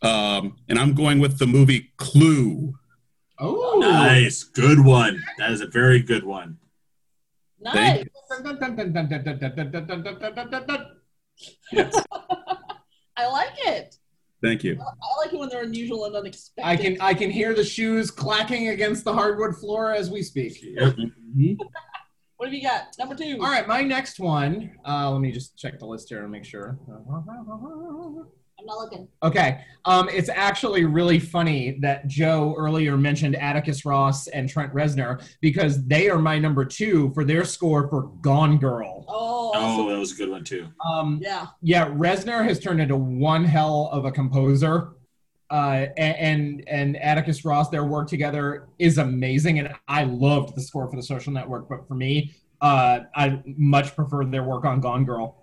[0.00, 2.74] Um, and I'm going with the movie Clue.
[3.40, 5.20] Oh, Nice, good one.
[5.38, 6.58] That is a very good one.
[7.60, 8.04] Nice.
[13.16, 13.96] I like it.
[14.42, 14.78] Thank you.
[14.80, 16.68] I like it when they're unusual and unexpected.
[16.68, 20.58] I can I can hear the shoes clacking against the hardwood floor as we speak.
[20.62, 20.96] Yep.
[22.42, 22.86] What have you got?
[22.98, 23.38] Number two.
[23.40, 24.72] All right, my next one.
[24.84, 26.76] Uh, let me just check the list here and make sure.
[28.62, 29.08] I'm not looking.
[29.22, 35.22] Okay, um, it's actually really funny that Joe earlier mentioned Atticus Ross and Trent Reznor
[35.40, 39.04] because they are my number two for their score for Gone Girl.
[39.08, 40.68] Oh, Oh, that was a good one too.
[40.88, 41.48] Um, yeah.
[41.60, 44.92] yeah, Reznor has turned into one hell of a composer.
[45.50, 50.88] Uh, and and Atticus Ross, their work together is amazing, and I loved the score
[50.88, 51.68] for the Social Network.
[51.68, 55.41] But for me, uh, I much prefer their work on Gone Girl.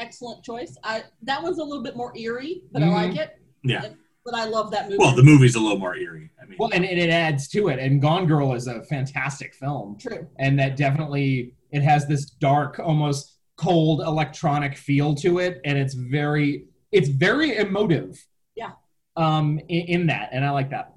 [0.00, 0.76] Excellent choice.
[0.82, 2.86] I that one's a little bit more eerie, but Mhm.
[2.86, 3.38] I like it.
[3.62, 3.88] Yeah.
[4.24, 4.98] But I love that movie.
[4.98, 6.30] Well, the movie's a little more eerie.
[6.42, 7.78] I mean, Well, and, and it adds to it.
[7.78, 10.26] And Gone Girl is a fantastic film, True.
[10.38, 15.94] and that definitely it has this dark, almost cold electronic feel to it, and it's
[15.94, 18.26] very it's very emotive.
[18.56, 18.72] Yeah.
[19.16, 20.94] Um, in, in that, and I like that.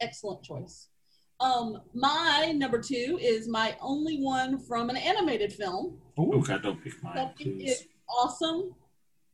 [0.00, 0.88] Excellent choice.
[1.40, 5.98] Um, my number two is my only one from an animated film.
[6.16, 7.70] oh god, don't pick mine, that I think please.
[7.72, 8.74] is awesome,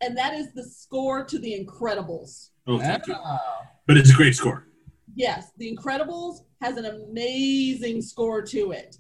[0.00, 2.50] and that is the score to The Incredibles.
[2.66, 3.16] Oh, thank you.
[3.86, 4.66] But it's a great score.
[5.14, 8.96] Yes, The Incredibles has an amazing score to it.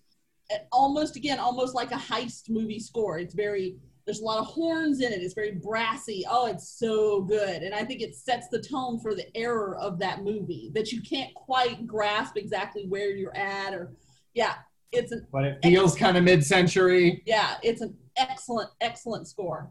[0.50, 3.18] It almost again, almost like a heist movie score.
[3.18, 5.20] It's very there's a lot of horns in it.
[5.22, 6.24] It's very brassy.
[6.28, 7.62] Oh, it's so good.
[7.62, 11.00] And I think it sets the tone for the error of that movie that you
[11.02, 13.92] can't quite grasp exactly where you're at or
[14.34, 14.54] yeah,
[14.90, 17.22] it's an But it feels kind of mid-century.
[17.26, 19.70] yeah, it's an excellent, excellent score.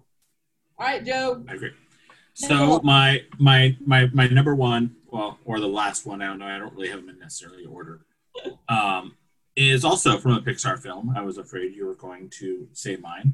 [0.78, 1.44] All right, Joe.
[1.48, 1.72] I agree.
[2.34, 6.46] So my my my my number one, well, or the last one, I don't know.
[6.46, 8.02] I don't really have them in necessarily order.
[8.70, 9.16] Um,
[9.56, 11.14] is also from a Pixar film.
[11.16, 13.34] I was afraid you were going to say mine.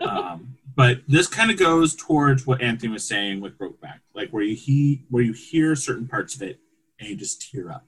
[0.00, 4.42] Um, but this kind of goes towards what Anthony was saying with Brokeback, like where
[4.42, 6.58] you he where you hear certain parts of it
[6.98, 7.86] and you just tear up.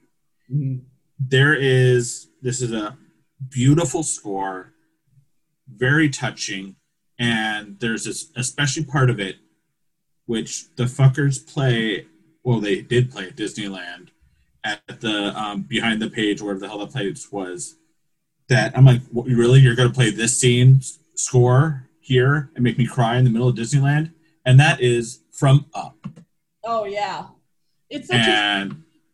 [1.19, 2.97] There is this is a
[3.49, 4.73] beautiful score,
[5.75, 6.75] very touching,
[7.19, 9.37] and there's this especially part of it
[10.25, 12.07] which the fuckers play.
[12.43, 14.09] Well, they did play at Disneyland
[14.63, 17.77] at the um, behind the page, wherever the hell the place was.
[18.49, 19.59] That I'm like, what, really?
[19.59, 20.81] You're going to play this scene
[21.15, 24.11] score here and make me cry in the middle of Disneyland?
[24.45, 25.95] And that is from Up.
[26.65, 27.27] Oh yeah,
[27.89, 28.69] it's such a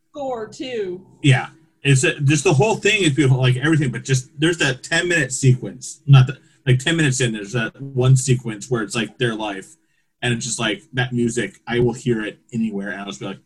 [0.09, 1.05] score too.
[1.21, 1.49] yeah,
[1.83, 3.91] it's a, just the whole thing is beautiful, like everything.
[3.91, 6.37] But just there's that 10 minute sequence, not that
[6.69, 7.33] like 10 minutes in.
[7.33, 9.75] There's that one sequence where it's like their life,
[10.21, 11.59] and it's just like that music.
[11.67, 13.39] I will hear it anywhere, and I'll just be like,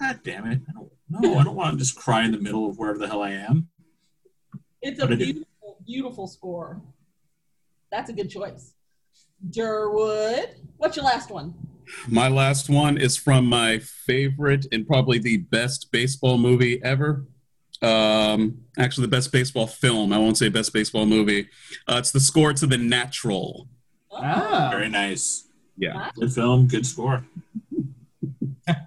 [0.00, 0.60] God damn it!
[0.68, 3.08] I don't no, I don't want to just cry in the middle of wherever the
[3.08, 3.68] hell I am.
[4.80, 6.80] It's a But beautiful, beautiful score.
[7.90, 8.74] That's a good choice.
[9.50, 11.54] Durwood, what's your last one?
[12.06, 17.26] My last one is from my favorite and probably the best baseball movie ever.
[17.82, 20.12] Um, actually, the best baseball film.
[20.12, 21.48] I won't say best baseball movie.
[21.88, 23.68] Uh, it's the score to The Natural.
[24.10, 24.68] Oh, Ah.
[24.70, 25.48] Very nice.
[25.78, 26.10] Yeah.
[26.18, 27.24] Good film, good score.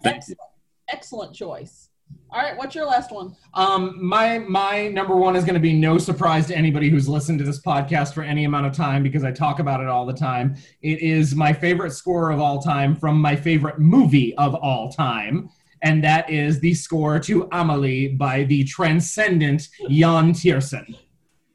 [0.06, 0.40] excellent,
[0.90, 1.90] excellent choice.
[2.30, 3.36] All right, what's your last one?
[3.54, 7.38] Um, my my number one is going to be no surprise to anybody who's listened
[7.40, 10.14] to this podcast for any amount of time because I talk about it all the
[10.14, 10.56] time.
[10.82, 15.50] It is my favorite score of all time from my favorite movie of all time,
[15.84, 20.98] and that is the score to Amelie by the transcendent Yann Tiersen.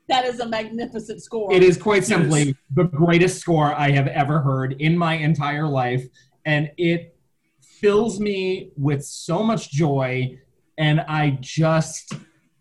[0.08, 1.52] That is a magnificent score.
[1.52, 2.08] It is quite Yes.
[2.08, 6.06] simply the greatest score I have ever heard in my entire life,
[6.44, 7.16] and it
[7.60, 10.38] fills me with so much joy.
[10.76, 12.14] And I just,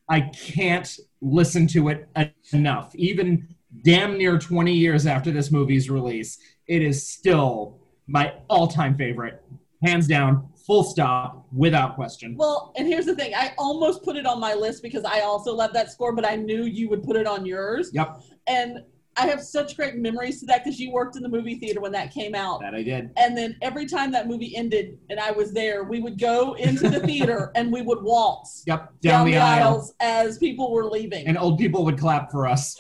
[0.10, 0.89] I can't
[1.21, 2.08] listen to it
[2.51, 2.95] enough.
[2.95, 9.43] Even damn near 20 years after this movie's release, it is still my all-time favorite,
[9.84, 12.36] hands down, full stop, without question.
[12.38, 13.34] Well, and here's the thing.
[13.34, 16.36] I almost put it on my list because I also love that score, but I
[16.36, 17.89] knew you would put it on yours.
[17.93, 18.80] Yep, And
[19.15, 21.93] I have such great memories to that because you worked in the movie theater when
[21.93, 22.60] that came out.
[22.62, 23.12] that I did.
[23.17, 26.89] And then every time that movie ended and I was there, we would go into
[26.89, 29.67] the theater and we would waltz Yep, down, down, the, the, aisle.
[29.69, 31.25] aisles as people were leaving.
[31.25, 32.77] And old people would clap for us.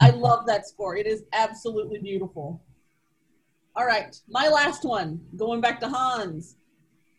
[0.00, 0.96] I love that score.
[0.96, 2.60] It is absolutely beautiful.
[3.76, 6.56] All right, my last one, going back to Hans,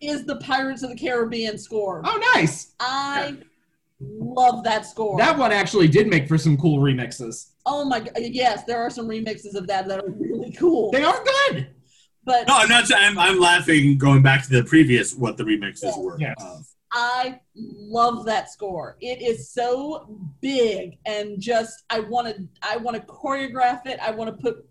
[0.07, 2.01] is the Pirates of the Caribbean score.
[2.05, 2.73] Oh, nice.
[2.79, 3.37] I
[3.99, 5.17] love that score.
[5.17, 7.51] That one actually did make for some cool remixes.
[7.65, 10.91] oh my god, yes, there are some remixes of that that are really cool.
[10.91, 11.67] They are good.
[12.25, 12.89] But No, I'm not.
[12.95, 16.17] I'm, I'm laughing going back to the previous what the remixes were.
[16.19, 16.35] Yes.
[16.39, 16.65] of.
[16.93, 18.97] I love that score.
[19.01, 23.99] It is so big and just I want to I want to choreograph it.
[23.99, 24.65] I want to put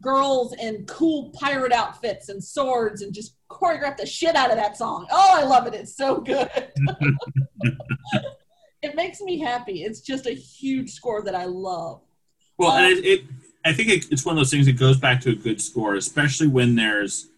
[0.00, 4.76] girls in cool pirate outfits and swords and just choreograph the shit out of that
[4.76, 5.06] song.
[5.10, 5.74] Oh, I love it.
[5.74, 6.48] It's so good.
[8.82, 9.82] it makes me happy.
[9.82, 12.00] It's just a huge score that I love.
[12.58, 13.24] Well, Um, and it, it
[13.64, 15.94] I think it, it's one of those things that goes back to a good score,
[15.96, 17.28] especially when there's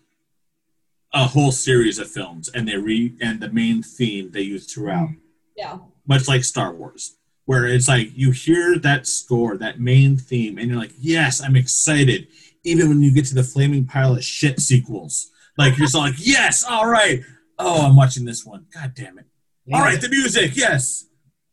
[1.12, 5.08] a whole series of films and they re and the main theme they use throughout,
[5.56, 5.78] Yeah.
[6.06, 10.68] much like Star Wars, where it's like you hear that score, that main theme, and
[10.70, 12.28] you're like, yes, I'm excited.
[12.64, 16.14] Even when you get to the flaming pile of shit sequels, like you're just like,
[16.18, 17.22] yes, all right.
[17.58, 18.66] Oh, I'm watching this one.
[18.72, 19.26] God damn it.
[19.72, 21.06] All right, the music, yes.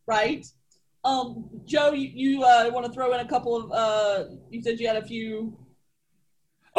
[0.06, 0.46] Right?
[1.04, 4.80] Um, Joe, you, you uh, want to throw in a couple of uh, you said
[4.80, 5.58] you had a few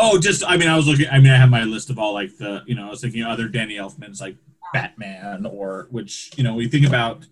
[0.01, 1.09] Oh, just I mean, I was looking.
[1.09, 3.25] I mean, I have my list of all like the you know, I was thinking
[3.25, 4.37] other Danny Elfman's like
[4.73, 7.27] Batman or which you know we think about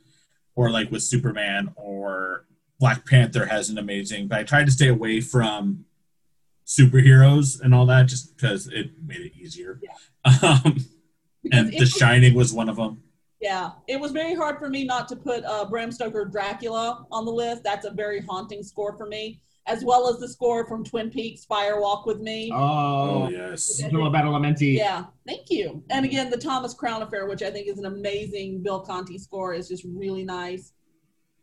[0.57, 2.45] or like with Superman or
[2.81, 4.27] Black Panther has an amazing.
[4.27, 5.85] But I tried to stay away from
[6.67, 9.81] superheroes and all that just because it made it easier.
[10.43, 10.85] Um,
[11.53, 13.03] and The was- Shining was one of them.
[13.41, 17.27] Yeah, it was very hard for me not to put uh, Bram Stoker Dracula on
[17.27, 17.63] the list.
[17.63, 21.45] That's a very haunting score for me, as well as the score from Twin Peaks
[21.45, 22.51] Fire Walk with Me.
[22.53, 23.83] Oh, yes.
[23.83, 24.75] Angelo Badalamenti.
[24.79, 25.85] Yeah, thank you.
[25.91, 29.53] And again, the Thomas Crown Affair, which I think is an amazing Bill Conti score,
[29.53, 30.73] is just really nice.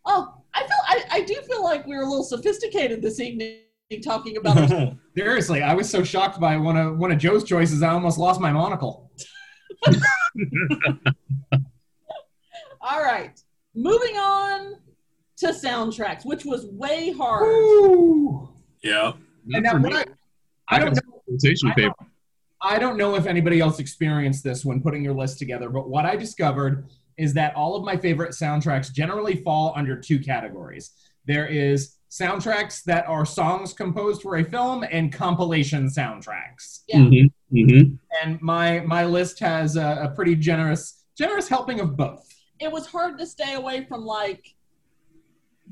[0.06, 3.60] Oh, I feel I, I do feel like we're a little sophisticated this evening
[4.00, 7.90] talking about Seriously, I was so shocked by one of one of Joe's choices, I
[7.90, 9.12] almost lost my monocle.
[12.82, 13.40] All right,
[13.76, 14.76] moving on
[15.38, 17.44] to soundtracks, which was way hard.
[17.44, 18.50] Woo!
[18.84, 19.14] yeah.
[19.52, 20.06] And now, what I,
[20.70, 21.02] I don't know.
[21.66, 21.96] I don't,
[22.62, 26.06] I don't know if anybody else experienced this when putting your list together, but what
[26.06, 30.92] I discovered is that all of my favorite soundtracks generally fall under two categories.
[31.26, 36.82] There is soundtracks that are songs composed for a film and compilation soundtracks.
[36.88, 36.98] Yeah.
[37.00, 37.98] Mhm, mhm.
[38.22, 42.28] And my my list has a, a pretty generous generous helping of both.
[42.60, 44.44] it was hard to stay away from like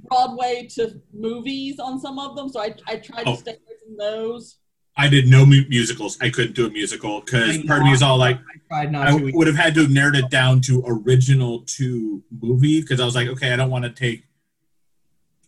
[0.09, 3.35] Broadway to movies on some of them, so I, I tried to Oh.
[3.35, 4.57] stay away from those.
[4.97, 6.17] I did no mu- musicals.
[6.21, 8.91] I couldn't do a musical because I part of me is all like, I tried
[8.91, 12.99] not I would have had to have narrowed it down to original to movie because
[12.99, 14.25] I was like, okay, I don't want to take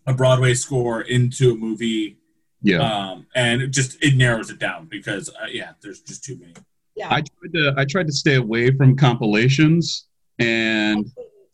[0.06, 2.18] a Broadway score into a movie,
[2.62, 2.80] Yeah.
[2.82, 6.54] um, and it just it narrows it down because uh, yeah, there's just too many.
[6.96, 10.08] Yeah, I tried to I tried to stay away from compilations
[10.40, 11.06] and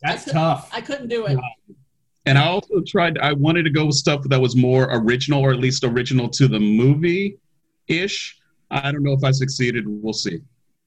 [0.02, 0.70] That's I tough.
[0.72, 1.38] I couldn't do it.
[2.26, 5.50] and I also tried I wanted to go with stuff that was more original or
[5.52, 7.38] at least original to the movie
[7.88, 8.36] ish.
[8.70, 9.84] I don't know if I succeeded.
[9.86, 10.40] We'll see.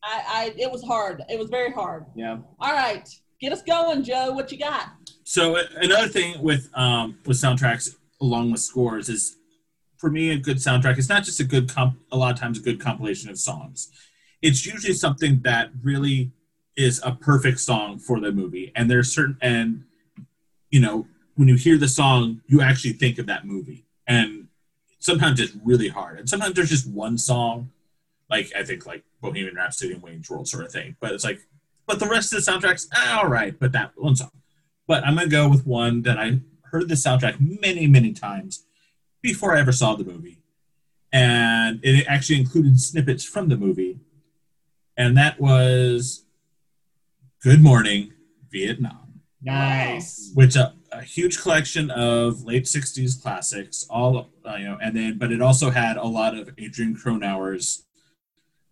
[0.04, 1.21] I, I it was hard.
[1.30, 2.06] It was very hard.
[2.15, 2.38] Yeah.
[2.60, 3.08] All right,
[3.41, 4.32] get us going, Joe.
[4.34, 4.89] What you got?
[5.24, 9.38] So another thing with um, with soundtracks along with scores is
[9.98, 12.60] for me a good soundtrack is not just a good comp a lot of times
[12.60, 13.90] a good compilation of songs.
[14.42, 16.32] It's usually something that really
[16.76, 18.72] is a perfect song for the movie.
[18.76, 19.86] And there's certain and
[20.70, 23.86] you know, when you hear the song, you actually think of that movie.
[24.08, 24.48] And
[25.00, 26.20] sometimes it's really hard.
[26.20, 27.72] And sometimes there's just one song,
[28.30, 30.96] like I think like Bohemian Rhapsody and Wayne's World sort of thing.
[31.00, 31.40] But it's like
[31.86, 34.32] but the rest of the soundtracks, ah, all right, but that one song.
[34.88, 36.39] But I'm gonna go with one that I
[36.72, 38.65] heard the soundtrack many, many times
[39.22, 40.41] before I ever saw the movie,
[41.12, 44.00] and it actually included snippets from the movie,
[44.98, 46.26] and that was
[47.41, 48.13] "Good Morning
[48.52, 50.32] Vietnam," Nice.
[50.34, 55.17] which a, a huge collection of late '60s classics, all uh, you know, and then
[55.17, 57.86] but it also had a lot of Adrian Cronauer's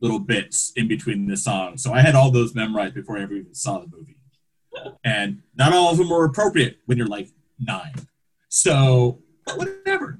[0.02, 1.84] little bits in between the songs.
[1.84, 4.18] So I had all those memorized before I ever even saw the movie.
[5.04, 7.30] And not all of them are appropriate when you're like
[7.60, 7.94] nine.
[8.50, 10.20] So, but whatever.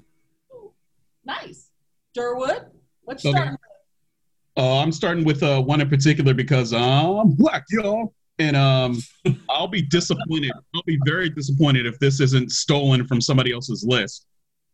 [1.26, 1.70] Nice.
[2.18, 2.66] Durwood,
[3.04, 3.38] what's you Okay.
[3.38, 4.64] starting with?
[4.64, 8.14] Uh, I'm starting with uh, one in particular because I'm black, y'all.
[8.40, 8.98] And um,
[9.50, 10.52] I'll be disappointed.
[10.76, 14.26] I'll be very disappointed if this isn't stolen from somebody else's list.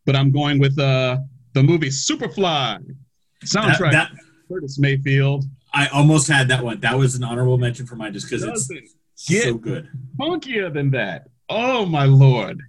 [0.05, 1.17] But I'm going with uh,
[1.53, 3.91] the movie Superfly That, soundtrack.
[3.91, 4.11] that
[4.49, 5.45] Curtis Mayfield.
[5.73, 6.79] I almost had that one.
[6.79, 8.87] That was an honorable mention for mine just because it's Doesn't
[9.27, 9.89] get so good.
[10.19, 11.27] funkier than that.
[11.49, 12.61] Oh my lord.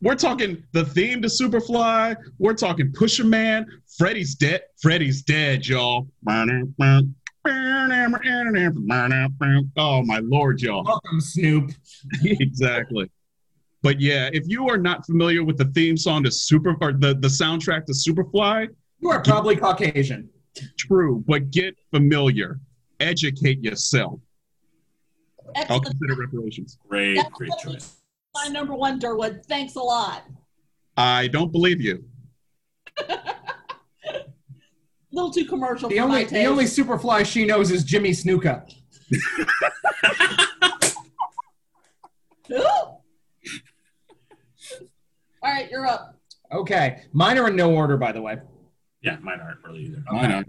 [0.00, 2.16] We're talking the theme to Superfly.
[2.38, 3.66] We're talking Pusher Man.
[3.98, 4.62] Freddie's dead.
[4.80, 6.08] Freddie's dead, y'all.
[9.76, 10.84] Oh my lord, y'all.
[10.84, 11.70] Welcome, Snoop.
[12.24, 13.10] exactly.
[13.82, 17.14] But yeah, if you are not familiar with the theme song to Super or the,
[17.14, 18.68] the soundtrack to Superfly,
[19.00, 20.28] You are probably Caucasian.
[20.78, 22.60] true, but get familiar.
[23.00, 24.20] Educate yourself.
[25.68, 26.78] I'll consider reparations.
[26.88, 27.96] Great, That's great choice.
[28.34, 29.44] My number one, Durwood.
[29.46, 30.22] Thanks a lot.
[30.96, 32.04] I don't believe you.
[33.08, 33.18] A
[35.12, 35.88] little too commercial.
[35.88, 36.78] The for only my the only taste.
[36.78, 38.62] Superfly she knows is Jimmy Snuka.
[45.42, 46.16] All right, you're up.
[46.52, 48.36] Okay, mine are in no order, by the way.
[49.02, 50.02] Yeah, mine aren't really either.
[50.08, 50.44] Why not?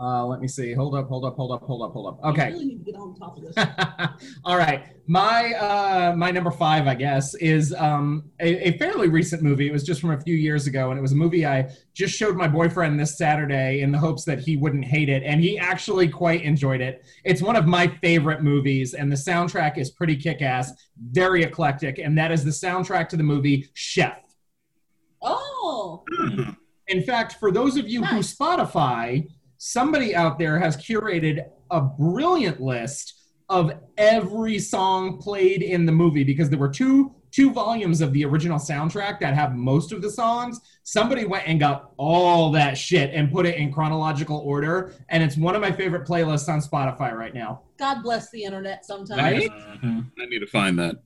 [0.00, 0.72] Uh, let me see.
[0.72, 2.24] Hold up, hold up, hold up, hold up, hold up.
[2.24, 2.52] Okay.
[2.52, 4.28] really need to get on top of this.
[4.44, 4.84] All right.
[5.08, 9.66] My uh, my number five, I guess, is um, a, a fairly recent movie.
[9.66, 12.14] It was just from a few years ago, and it was a movie I just
[12.14, 15.58] showed my boyfriend this Saturday in the hopes that he wouldn't hate it, and he
[15.58, 17.04] actually quite enjoyed it.
[17.24, 20.72] It's one of my favorite movies, and the soundtrack is pretty kick-ass,
[21.10, 24.18] very eclectic, and that is the soundtrack to the movie Chef.
[25.22, 26.50] Oh, Hmm.
[26.88, 29.28] In fact, for those of you who Spotify,
[29.58, 33.14] somebody out there has curated a brilliant list
[33.48, 38.24] of every song played in the movie because there were two two volumes of the
[38.24, 40.58] original soundtrack that have most of the songs.
[40.82, 45.36] Somebody went and got all that shit and put it in chronological order, and it's
[45.36, 47.62] one of my favorite playlists on Spotify right now.
[47.78, 49.20] God bless the internet sometimes.
[49.20, 49.50] Right?
[49.50, 50.10] Mhm.
[50.18, 50.96] I need to find that.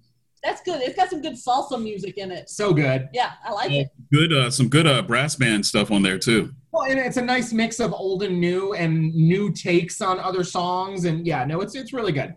[0.44, 0.80] That's good.
[0.82, 2.48] It's got some good salsa music in it.
[2.48, 3.08] So good.
[3.12, 3.88] Yeah, I like it.
[4.12, 6.52] Good, uh, some good uh, brass band stuff on there too.
[6.72, 10.42] Well, and it's a nice mix of old and new and new takes on other
[10.42, 12.34] songs, and yeah, no, it's it's really good.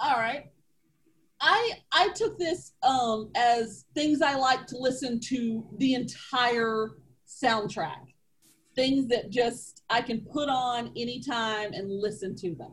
[0.00, 0.50] All right.
[1.40, 6.96] I I took this um as things I like to listen to the entire
[7.28, 8.14] soundtrack.
[8.74, 12.72] Things that just I can put on anytime and listen to them.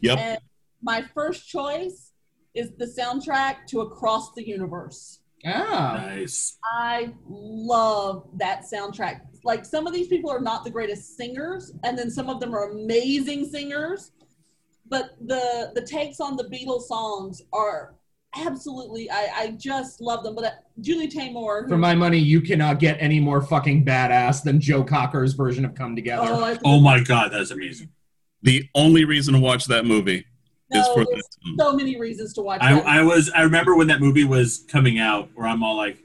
[0.00, 0.18] Yep.
[0.18, 0.38] And
[0.82, 2.12] my first choice
[2.54, 5.20] is the soundtrack to Across the Universe.
[5.44, 6.04] Ah.
[6.06, 6.58] Nice.
[6.64, 9.20] I love that soundtrack.
[9.44, 12.54] Like some of these people are not the greatest singers, and then some of them
[12.54, 14.12] are amazing singers.
[14.88, 17.94] But the the takes on the Beatles songs are
[18.36, 19.10] absolutely.
[19.10, 20.34] I, I just love them.
[20.34, 24.42] But uh, Julie Taymor, who- For my money, you cannot get any more fucking badass
[24.42, 27.90] than Joe Cocker's version of "Come Together." oh, Oh my god, that's amazing.
[28.42, 30.24] The only reason to watch that movie
[30.70, 31.56] is no, for there's that.
[31.58, 32.60] so many reasons to watch.
[32.62, 32.78] I.
[32.80, 35.98] I was I remember when that movie was coming out where I'm all like,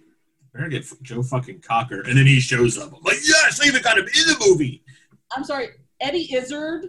[0.53, 2.93] better get Joe fucking Cocker, and then he shows up.
[2.93, 4.83] I'm like, yes, I even got him in the movie.
[5.35, 5.69] I'm sorry,
[5.99, 6.87] Eddie Izzard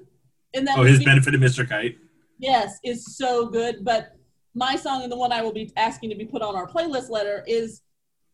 [0.53, 1.69] in that Oh, his benefit of Mr.
[1.69, 1.97] Kite.
[2.39, 3.85] Yes, is so good.
[3.85, 4.17] But
[4.55, 7.09] my song and the one I will be asking to be put on our playlist
[7.09, 7.83] letter is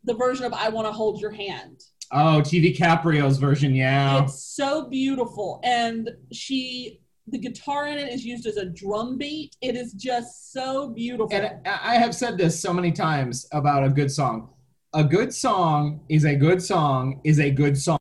[0.04, 1.82] the version of I Want to Hold Your Hand.
[2.10, 4.24] Oh, TV Carpio's version, yeah.
[4.24, 5.60] It's so beautiful.
[5.62, 9.56] And she, the guitar in it is used as a drum beat.
[9.60, 11.28] It is just so beautiful.
[11.32, 14.50] And I I have said this so many times about a good song.
[14.94, 17.98] A good song is a good song is a good song.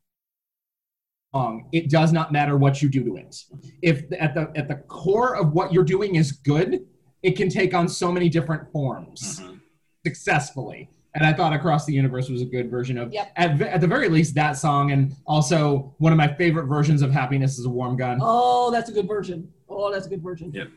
[1.72, 3.44] It does not matter what you do to it.
[3.82, 6.86] If at the at the core of what you're doing is good,
[7.22, 9.60] it can take on so many different forms Mhm.
[10.06, 10.90] successfully.
[11.14, 13.32] And I thought Across the Universe was a good version of, Yep.
[13.36, 14.92] at, at the very least, that song.
[14.92, 18.18] And also, one of my favorite versions of Happiness is a Warm Gun.
[18.20, 19.50] oh, that's a good version.
[19.68, 20.52] Oh, that's a good version.
[20.52, 20.68] Yep.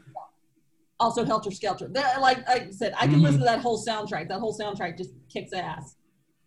[1.00, 1.88] Also, Helter Skelter.
[1.90, 3.24] That- like, like I said, I can Mhm.
[3.24, 4.30] listen to that whole soundtrack.
[4.30, 5.96] That whole soundtrack just kicks ass.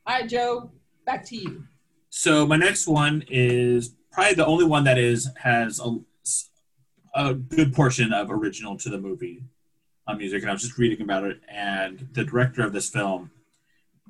[0.07, 0.71] All right, Joe,
[1.05, 1.65] back to you.
[2.11, 5.99] So my next one is probably the only one that is has a,
[7.15, 9.43] a good portion of original to the movie
[10.07, 11.41] uh, music, and I was just reading about it.
[11.49, 13.31] And the director of this film,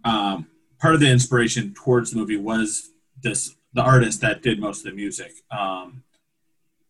[0.05, 0.47] um,
[0.79, 2.91] part of the inspiration towards the movie was
[3.23, 5.33] this the artist that did most of the music.
[5.51, 6.03] Um,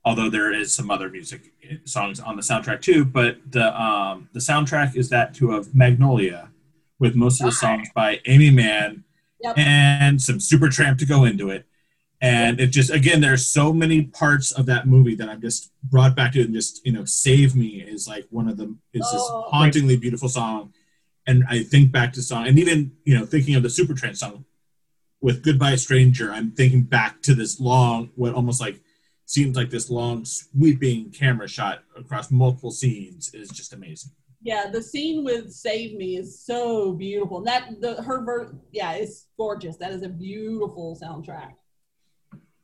[0.05, 1.53] although there is some other music
[1.85, 6.51] songs on the soundtrack too, but the um, the soundtrack is that to of Magnolia,
[6.99, 9.05] with most of the songs by Aimee Mann
[9.41, 9.59] Yep.
[9.59, 11.67] and some Supertramp to go into it
[12.23, 16.15] and it just again there's so many parts of that movie that i'm just brought
[16.17, 19.21] back to and just you know save me is like one of them is this
[19.23, 19.45] Oh.
[19.51, 20.73] hauntingly beautiful song
[21.27, 24.45] and I think back to song, and even you know thinking of the Supertramp song
[25.21, 28.81] with "Goodbye Stranger," I'm thinking back to this long, what almost like
[29.27, 34.13] seems like this long sweeping camera shot across multiple scenes is just amazing.
[34.43, 37.39] Yeah, the scene with "Save Me" is so beautiful.
[37.39, 39.77] And that the her ver- yeah, it's gorgeous.
[39.79, 41.53] That is a beautiful soundtrack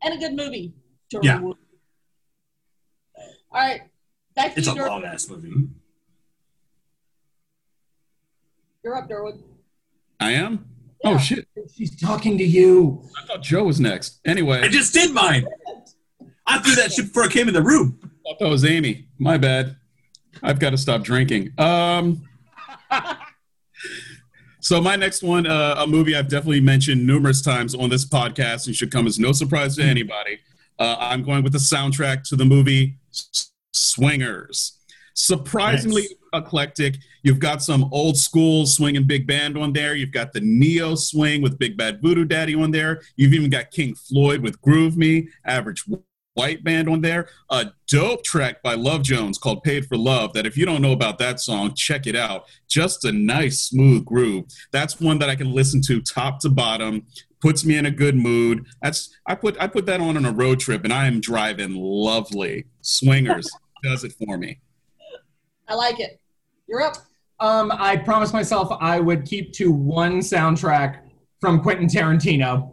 [0.03, 0.75] and a good movie.
[1.23, 1.41] Yeah.
[1.43, 1.57] All
[3.53, 3.81] right,
[4.37, 5.53] back to It's a long ass movie.
[8.85, 9.41] You're up, Derwood.
[10.21, 10.67] I am.
[11.05, 11.11] Yeah.
[11.13, 11.47] Oh shit!
[11.75, 13.03] She's talking to you.
[13.23, 14.21] I thought Joe was next.
[14.27, 15.47] Anyway, I just did mine.
[16.47, 17.99] I threw that shit before I came in the room.
[18.25, 19.07] thought that was Amy.
[19.19, 19.77] My bad.
[20.43, 21.53] I've got to stop drinking.
[21.59, 22.23] Um.
[24.63, 28.67] So my next one, uh, a movie I've definitely mentioned numerous times on this podcast,
[28.67, 30.39] and should come as no surprise to anybody.
[30.79, 34.79] Uh, I'm going with the soundtrack to the movie S- Swingers.
[35.15, 36.45] Surprisingly Nice.
[36.45, 36.97] eclectic.
[37.23, 39.95] You've got some old school swing and big band on there.
[39.95, 43.03] You've got the neo swing with Big Bad Voodoo Daddy on there.
[43.17, 45.85] You've even got King Floyd with Groove Me, Average
[46.35, 47.29] White Band on there.
[47.51, 50.33] A dope track by Love Jones called Paid for Love.
[50.33, 52.45] That if you don't know about that song, check it out.
[52.69, 54.47] Just a nice, smooth groove.
[54.73, 57.07] That's one that I can listen to top to bottom.
[57.41, 58.67] Puts me in a good mood.
[58.83, 61.75] That's I put I put that on on a road trip, and I am driving
[61.75, 62.67] lovely.
[62.83, 63.51] Swingers
[63.83, 64.61] does it for me.
[65.69, 66.21] I like it.
[66.67, 66.97] You're up.
[67.41, 71.01] Um, I promised myself I would keep to one soundtrack
[71.41, 72.73] from Quentin Tarantino.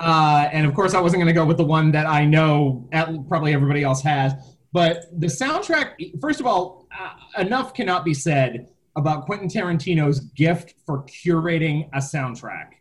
[0.00, 2.88] Uh, and of course, I wasn't going to go with the one that I know
[2.92, 4.32] at, probably everybody else has.
[4.72, 10.74] But the soundtrack, first of all, uh, enough cannot be said about Quentin Tarantino's gift
[10.86, 12.74] for curating a soundtrack.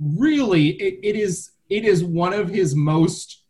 [0.00, 3.41] Really, it, it is it is one of his most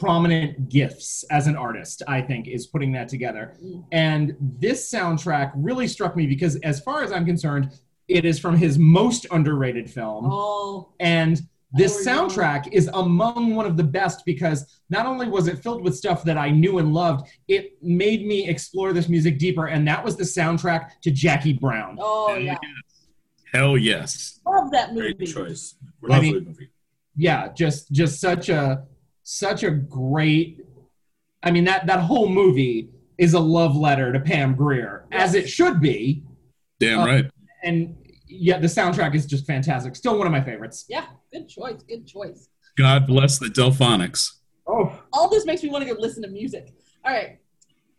[0.00, 2.02] prominent gifts as an artist.
[2.08, 3.54] I think is putting that together.
[3.92, 7.70] And this soundtrack really struck me because, as far as I'm concerned,
[8.08, 10.26] it is from his most underrated film.
[10.30, 11.40] Oh, And
[11.72, 15.94] this soundtrack is among one of the best because not only was it filled with
[15.94, 19.66] stuff that I knew and loved, it made me explore this music deeper.
[19.68, 21.96] And that was the soundtrack to Jackie Brown.
[22.00, 22.56] oh yeah.
[23.54, 24.40] Hell yes.
[24.46, 25.14] Love that movie.
[25.14, 25.32] Great movie.
[25.32, 25.74] choice.
[26.02, 26.70] I Lovely mean- movie.
[27.16, 28.84] yeah just just such a
[29.32, 30.58] such a great
[31.44, 35.48] i mean that that whole movie is a love letter to pam grier as it
[35.48, 36.24] should be
[36.80, 37.24] Damn Uh, right.
[37.62, 37.94] and
[38.26, 41.80] yeah the soundtrack is just fantastic still one of my favorites Yeah, good choice.
[41.88, 42.48] Good choice.
[42.76, 44.22] God bless the Delfonics.
[44.66, 46.72] oh All this makes me want to go listen to music.
[47.04, 47.38] All right,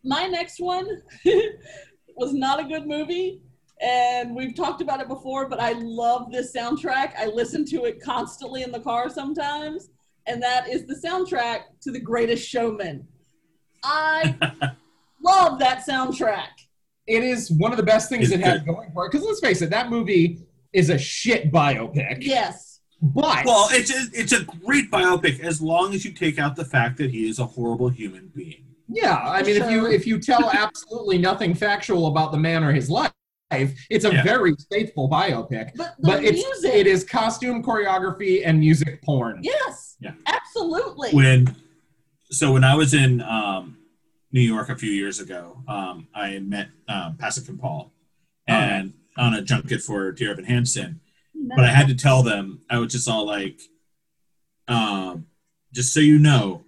[0.03, 0.85] my next one
[2.17, 3.41] was not a good movie,
[3.81, 5.47] and we've talked about it before.
[5.47, 7.13] But I love this soundtrack.
[7.17, 9.89] I listen to it constantly in the car sometimes,
[10.27, 13.07] and that is the soundtrack to The Greatest Showman.
[13.83, 14.35] I
[15.23, 16.47] love that soundtrack.
[17.07, 19.39] it is one of the best things It's it has going for it because let's
[19.39, 20.39] face it that movie
[20.73, 22.79] is a shit biopic Yes.
[23.01, 26.63] but Well, it's a, it's a great biopic as long as you take out the
[26.65, 28.63] fact that he is a horrible human being.
[28.87, 32.71] yeah i mean if you if you tell absolutely nothing factual about the man or
[32.71, 33.11] his life
[33.51, 34.23] it's a Yeah.
[34.23, 36.73] very faithful biopic But the but it's music.
[36.73, 39.97] it is costume choreography and music porn Yes.
[39.99, 40.13] Yeah.
[40.25, 41.11] Absolutely.
[41.11, 41.55] When
[42.29, 43.77] so when I was in um,
[44.31, 47.91] New York a few years ago, um, I met um, Pasek and Paul,
[48.47, 51.01] and on a junket for Dear Evan Hansen.
[51.35, 53.59] But I had to tell them I was just all like,
[54.69, 55.25] um,
[55.73, 56.63] just so you know,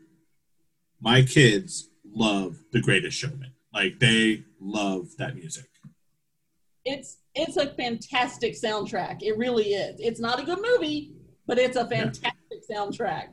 [0.99, 3.53] my kids love The Greatest Showman.
[3.73, 5.69] Like they love that music.
[6.85, 9.21] It's it's a fantastic soundtrack.
[9.21, 9.99] It really is.
[9.99, 11.13] It's not a good movie,
[11.47, 13.27] but it's a fantastic soundtrack.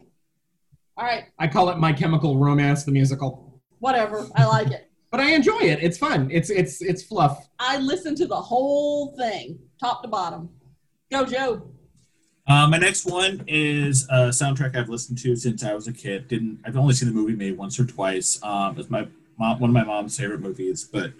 [0.96, 3.60] All right, I call it My Chemical Romance, the musical.
[3.78, 4.26] whatever.
[4.34, 4.86] I like it.
[5.12, 5.82] But I enjoy it.
[5.82, 6.30] It's fun.
[6.30, 7.48] It's it's it's fluff.
[7.58, 10.50] I listened to the whole thing, top to bottom.
[11.10, 11.72] Go, Joe.
[12.46, 16.28] Uh, my next one is a soundtrack I've listened to since I was a kid.
[16.28, 18.40] Didn't I've only seen the movie maybe once or twice.
[18.44, 21.12] Um, it's my mom, one of my mom's favorite movies, but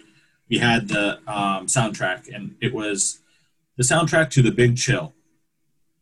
[0.51, 3.19] we had the um, soundtrack, and it was
[3.77, 5.13] the soundtrack to The Big Chill,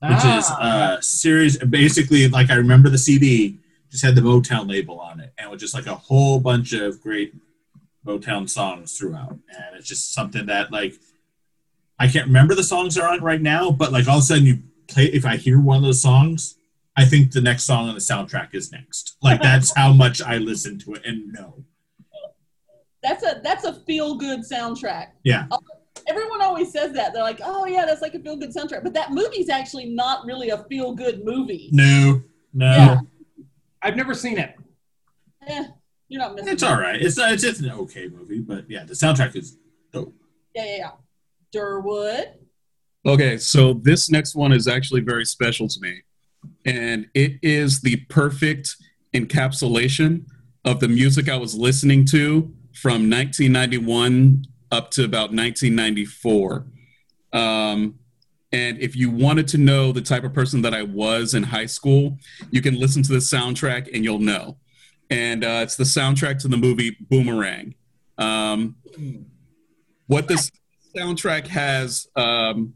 [0.02, 0.96] which is Ah.
[0.98, 1.58] a series.
[1.60, 3.60] Basically, like I remember the CD
[3.92, 6.74] just had the Motown label on it, and it was just like a whole bunch
[6.74, 7.34] of great
[8.06, 10.96] Motown songs throughout, and it's just something that like
[12.00, 14.46] I can't remember the songs are on right now, but like all of a sudden
[14.46, 16.56] you play if I hear one of those songs,
[16.98, 19.16] I think the next song on the soundtrack is next.
[19.22, 21.66] Like that's how much I listen to it and know.
[23.04, 25.08] That's a that's a feel good soundtrack.
[25.24, 25.46] Yeah.
[26.08, 27.14] Everyone always says that.
[27.14, 30.26] They're like, "Oh yeah, that's like a feel good soundtrack," but that movie's actually not
[30.26, 31.70] really a feel good movie.
[31.72, 32.22] No,
[32.54, 33.00] no, Yeah.
[33.82, 34.56] I've never seen it.
[35.48, 35.66] Eh,
[36.08, 36.52] you're not missing.
[36.54, 37.02] it's all right.
[37.02, 39.58] It's not, it's just an okay movie, but yeah, the soundtrack is
[39.94, 40.14] dope.
[40.56, 40.92] Yeah, yeah, yeah.
[41.54, 42.34] Durwood.
[43.06, 46.02] Okay, so this next one is actually very special to me.
[46.66, 48.76] And it is the perfect
[49.14, 50.26] encapsulation
[50.66, 56.66] of the music I was listening to from 1991 up to about 1994.
[57.34, 58.00] Um,
[58.52, 61.66] and if you wanted to know the type of person that I was in high
[61.66, 62.18] school,
[62.52, 64.58] you can listen to the soundtrack and you'll know.
[65.10, 67.76] And uh, it's the soundtrack to the movie Boomerang.
[68.18, 68.76] Um,
[70.08, 70.52] what this
[70.96, 72.74] soundtrack has um,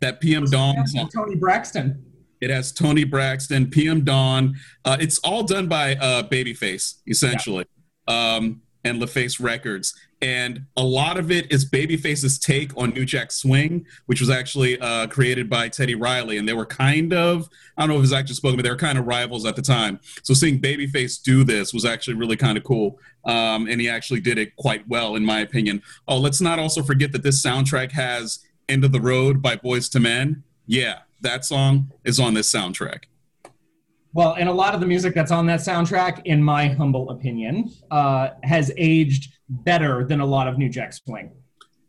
[0.00, 1.08] that PM Dawn song.
[1.08, 2.04] Toni Braxton.
[2.40, 4.56] It has Toni Braxton, PM Dawn.
[4.84, 7.66] Uh, it's all done by uh, Babyface, essentially,
[8.08, 9.94] um, and LaFace Records.
[10.20, 14.78] And a lot of it is Babyface's take on New Jack Swing, which was actually
[14.80, 16.38] uh, created by Teddy Riley.
[16.38, 18.76] And they were kind of, I don't know if it's actually spoken, but they were
[18.76, 19.98] kind of rivals at the time.
[20.22, 23.00] So seeing Babyface do this was actually really kind of cool.
[23.24, 25.82] Um, and he actually did it quite well, in my opinion.
[26.06, 29.94] Oh, let's not also forget that this soundtrack has End of the Road by Boyz
[29.94, 30.44] II Men.
[30.66, 33.04] Yeah, that song is on this soundtrack.
[34.14, 37.70] Well, and a lot of the music that's on that soundtrack, in my humble opinion,
[37.90, 41.32] uh, has aged better than a lot of New Jack Swing.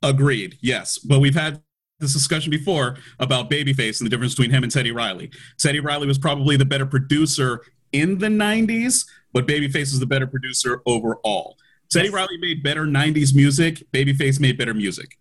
[0.01, 0.57] Agreed.
[0.61, 1.61] Yes, but we've had
[1.99, 5.31] this discussion before about Babyface and the difference between him and Teddy Riley.
[5.57, 7.61] Teddy Riley was probably the better producer
[7.91, 11.57] in the '90s, but Babyface is the better producer overall.
[11.89, 13.83] Teddy Riley made better '90s music.
[13.91, 15.17] Babyface made better music.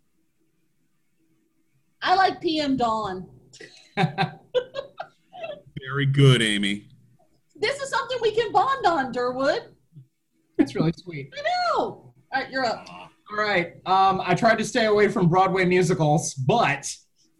[2.00, 3.28] I like PM Dawn.
[3.96, 4.06] Very
[6.06, 6.88] good, Amy.
[7.62, 9.68] This is something we can bond on, Durwood.
[10.58, 11.32] It's really sweet.
[11.32, 11.78] I know.
[11.78, 12.88] All right, you're up.
[12.90, 13.74] All right.
[13.86, 16.92] Um, I tried to stay away from Broadway musicals, but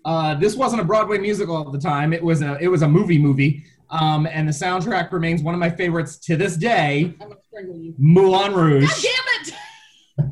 [0.05, 2.13] uh, this wasn't a Broadway musical at the time.
[2.13, 5.61] It was a it was a movie movie, um, and the soundtrack remains one of
[5.61, 7.15] my favorites to this day.
[7.21, 7.95] I'm gonna strangle you.
[7.99, 8.89] Moulin Rouge.
[8.89, 10.31] God damn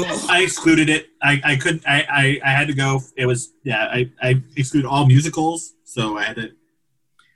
[0.00, 0.26] it!
[0.28, 1.06] I excluded it.
[1.22, 1.86] I, I couldn't.
[1.86, 3.00] I, I, I had to go.
[3.16, 3.84] It was yeah.
[3.84, 6.50] I, I excluded all musicals, so I had to.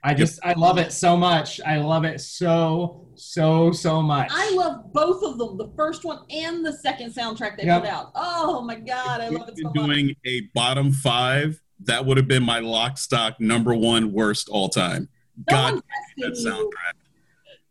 [0.09, 1.61] I just I love it so much.
[1.67, 4.31] I love it so so so much.
[4.33, 7.83] I love both of them, the first one and the second soundtrack they Yep.
[7.83, 8.13] put out.
[8.15, 9.91] Oh my god, I If love it so been much.
[9.97, 14.71] doing a bottom five, that would have been my lock stock number one worst all
[14.71, 15.11] time.
[15.51, 15.83] No God, that
[16.33, 16.51] asking you.
[16.51, 16.95] soundtrack.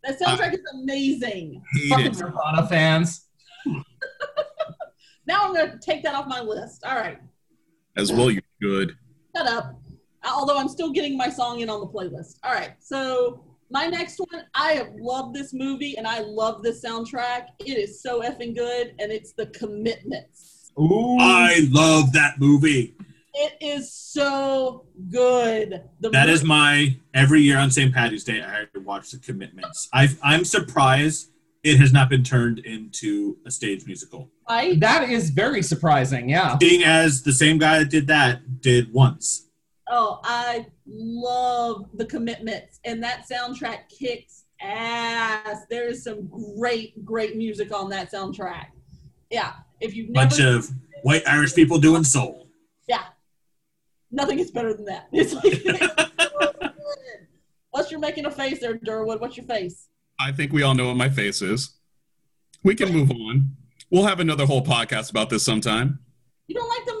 [0.04, 1.60] That soundtrack is amazing.
[1.90, 2.12] Fucking.
[2.12, 3.26] Nirvana fans.
[5.26, 6.84] Now I'm gonna take that off my list.
[6.86, 7.18] All right,
[7.96, 8.96] As well, you good.
[9.36, 9.78] shut up.
[10.32, 12.36] Although I'm still getting my song in on the playlist.
[12.44, 16.82] All right, so my next one, I have loved this movie and I love this
[16.84, 17.48] soundtrack.
[17.60, 20.72] It is so effing good, and it's The Commitments.
[20.78, 21.18] Ooh.
[21.18, 22.94] I love that movie.
[23.34, 25.82] It is so good.
[26.00, 27.92] The That is movie- my every year on St.
[27.94, 28.42] Patty's Day.
[28.42, 29.88] I watch the Commitments.
[29.92, 31.30] I I'm surprised
[31.64, 34.30] it has not been turned into a stage musical.
[34.48, 34.78] right.
[34.80, 36.28] that is very surprising.
[36.28, 36.56] Yeah.
[36.58, 39.47] Being as the same guy that did that did once.
[39.90, 45.64] Oh, I love the commitments, and that soundtrack kicks ass.
[45.70, 46.28] There is some
[46.58, 48.66] great, great music on that soundtrack.
[49.30, 50.70] Yeah, if you've never, Bunch of
[51.02, 52.48] white Irish people doing soul.
[52.88, 53.04] yeah,
[54.10, 55.08] nothing is better than that.
[55.12, 55.94] It's like, it's.
[57.74, 59.20] Unless you're making a face there, Durwood.
[59.20, 59.88] What's your face?
[60.18, 61.76] I think we all know what my face is.
[62.64, 63.56] We can move on.
[63.90, 66.00] We'll have another whole podcast about this sometime.
[66.48, 66.97] You don't like the movie?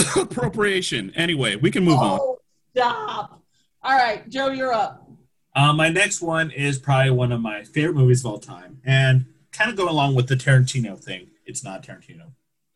[0.16, 1.12] Appropriation.
[1.14, 2.20] Anyway, we can move on.
[2.20, 2.38] Oh,
[2.76, 3.42] stop!
[3.82, 5.08] All right, Joe, you're up.
[5.54, 9.26] Uh, my next one is probably one of my favorite movies of all time, and
[9.52, 11.28] kind of go along with the Tarantino thing.
[11.44, 12.30] It's not a Tarantino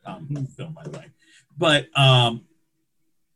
[0.05, 1.07] um, film, by the way,
[1.57, 2.45] but um,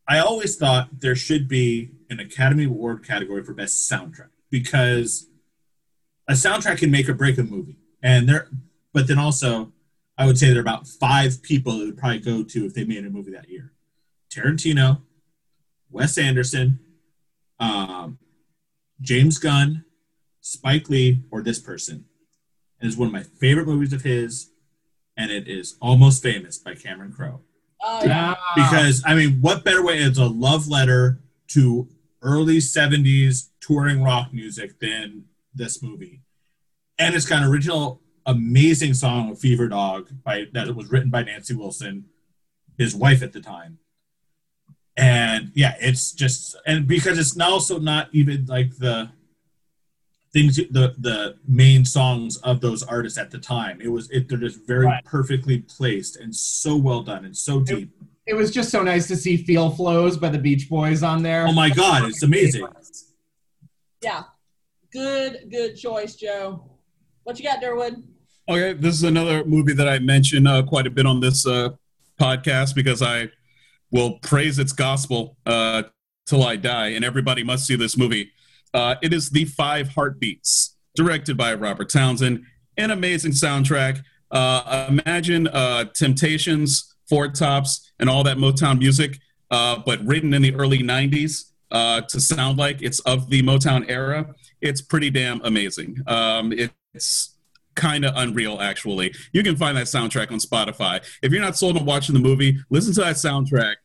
[0.09, 5.27] I always thought there should be an Academy Award category for best soundtrack because
[6.27, 8.49] a soundtrack can make or break a movie, and there.
[8.93, 9.73] But then also,
[10.17, 12.85] I would say there are about five people that would probably go to if they
[12.85, 13.73] made a movie that year:
[14.31, 15.03] Tarantino,
[15.91, 16.81] Wes Anderson,
[17.59, 18.19] um,
[19.01, 19.85] James Gunn,
[20.41, 22.05] Spike Lee, or this person.
[22.81, 24.51] It is one of my favorite movies of his,
[25.17, 27.41] and it is Almost Famous by Cameron Crowe.
[27.83, 28.35] Oh, yeah.
[28.37, 28.53] Ah.
[28.55, 29.99] Because, I mean, what better way?
[29.99, 31.89] is a love letter to
[32.23, 35.25] early 70s touring rock music than
[35.55, 36.23] this movie.
[36.99, 41.55] And it's got an original amazing song, Fever Dog, by, that was written by Nancy
[41.55, 42.07] Wilson,
[42.77, 43.79] his wife at the time.
[44.99, 49.11] And yeah, it's just, and because it's now also not even like the
[50.33, 53.81] things, the the main songs of those artists at the time.
[53.81, 55.05] It was, it, they're just very Right.
[55.05, 57.91] perfectly placed and so well done and so deep.
[58.27, 61.47] it was just so nice to see "Feel Flows" by the Beach Boys on there.
[61.47, 62.67] Oh my God, it's amazing.
[64.03, 64.25] yeah.
[64.93, 66.65] Good, good choice, Joe.
[67.25, 68.03] What you got, Durwood?
[68.49, 71.71] Okay, this is another movie that I mentioned uh, quite a bit on this uh,
[72.19, 73.29] podcast because I
[73.91, 75.85] will praise its gospel uh,
[76.27, 78.31] till I die, and everybody must see this movie.
[78.75, 82.45] Uh, it is The Five Heartbeats, directed by Robert Townsend,
[82.77, 84.03] an amazing soundtrack.
[84.31, 89.19] Uh, imagine uh, Temptations, Four Tops, and all that Motown music,
[89.51, 93.89] uh, but written in the early 90s uh, to sound like it's of the Motown
[93.89, 94.35] era.
[94.61, 95.97] It's pretty damn amazing.
[96.07, 97.38] Um, it's
[97.79, 99.15] kind of unreal, actually.
[99.33, 101.03] You can find that soundtrack on Spotify.
[101.23, 103.77] If you're not sold on watching the movie, listen to that soundtrack,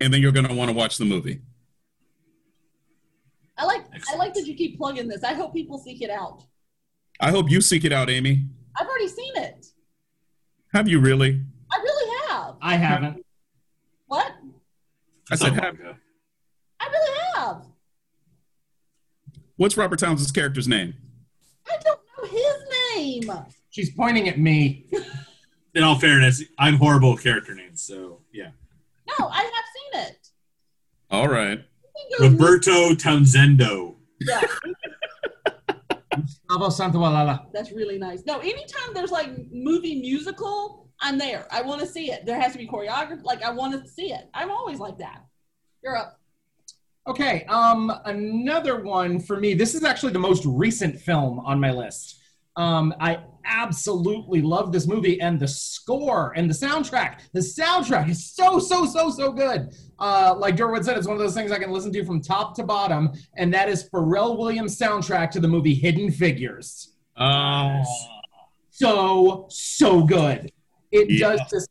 [0.00, 1.40] and then you're going to want to watch the movie.
[3.58, 5.22] I like I like that you keep plugging this.
[5.22, 6.44] I hope people seek it out.
[7.20, 8.46] I hope you seek it out, Amy.
[8.78, 9.66] I've already seen it.
[10.72, 11.42] Have you really?
[11.70, 12.56] I really have.
[12.62, 13.24] I haven't.
[14.06, 14.32] What?
[15.30, 15.76] I said, have.
[16.80, 17.66] I really have.
[19.56, 20.94] what's Robert Townsend's character's name?
[21.68, 22.69] I don't know his
[23.00, 23.30] name.
[23.70, 24.86] She's pointing at me.
[25.74, 28.50] In all fairness, I'm horrible at character names, so yeah.
[29.18, 30.28] No, I have seen it.
[31.10, 31.58] All right.
[31.58, 33.94] I think it was- Roberto Townsendo.
[34.20, 34.42] Yeah,
[36.14, 37.46] Gustavo Santaolalla.
[37.52, 38.22] that's really nice.
[38.26, 41.46] No, anytime there's like movie musical, I'm there.
[41.50, 42.26] I want to see it.
[42.26, 43.22] There has to be choreography.
[43.22, 44.28] Like I want to see it.
[44.34, 45.24] I'm always like that.
[45.82, 46.18] You're up.
[47.06, 49.54] Okay, um, another one for me.
[49.54, 52.19] This is actually the most recent film on my list.
[52.60, 57.20] Um, I absolutely love this movie and the score and the soundtrack.
[57.32, 59.74] The soundtrack is so, so, so, so good.
[59.98, 62.54] Uh, like Durwood said, it's one of those things I can listen to from top
[62.56, 66.96] to bottom, and that is Pharrell Williams' soundtrack to the movie Hidden Figures.
[67.16, 67.82] Oh,
[68.70, 70.50] So, so good.
[70.92, 71.36] It Yeah.
[71.36, 71.66] does this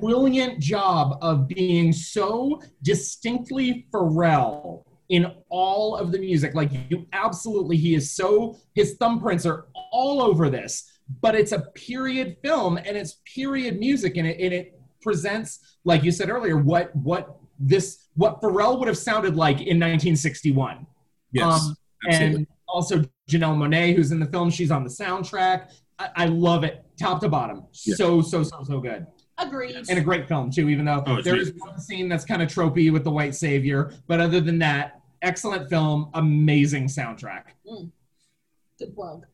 [0.00, 6.54] brilliant job of being so distinctly Pharrell in all of the music.
[6.54, 10.90] Like you absolutely, he is so his thumbprints are all over this.
[11.20, 16.04] But it's a period film and it's period music and it and it presents, like
[16.04, 20.86] you said earlier, what what this what Pharrell would have sounded like in 1961.
[21.32, 21.44] yes.
[21.66, 21.76] Um,
[22.08, 23.00] and also
[23.30, 25.70] Janelle Monáe, who's in the film, she's on the soundtrack.
[25.98, 27.64] I, I love it, top to bottom.
[27.84, 27.96] Yeah.
[27.96, 29.06] So so so so good,
[29.36, 29.74] Agreed.
[29.76, 30.68] and a great film too.
[30.68, 33.10] Even though Oh, it's there really is one scene that's kind of tropey with the
[33.10, 37.44] white savior, but other than that, excellent film, amazing soundtrack.
[38.78, 39.26] Good plug.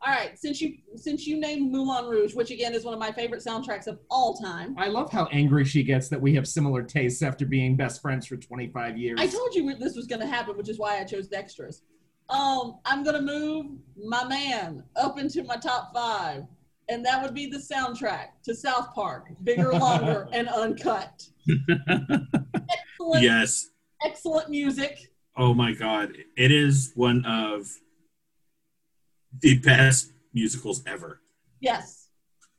[0.00, 3.10] All right, since you since you named Moulin Rouge, which again is one of my
[3.10, 6.82] favorite soundtracks of all time, I love how angry she gets that we have similar
[6.84, 9.18] tastes after being best friends for 25 years.
[9.20, 11.82] I told you this was going to happen, which is why I chose Dexterous.
[12.28, 13.66] Um, I'm going to move
[14.00, 16.44] my man up into my top five,
[16.88, 21.26] and that would be the soundtrack to South Park, bigger, longer, and uncut.
[21.68, 23.70] Excellent, Yes.
[24.04, 25.10] excellent music.
[25.38, 26.12] Oh my god.
[26.36, 27.68] It is one of
[29.40, 31.20] the best musicals ever.
[31.60, 32.08] Yes,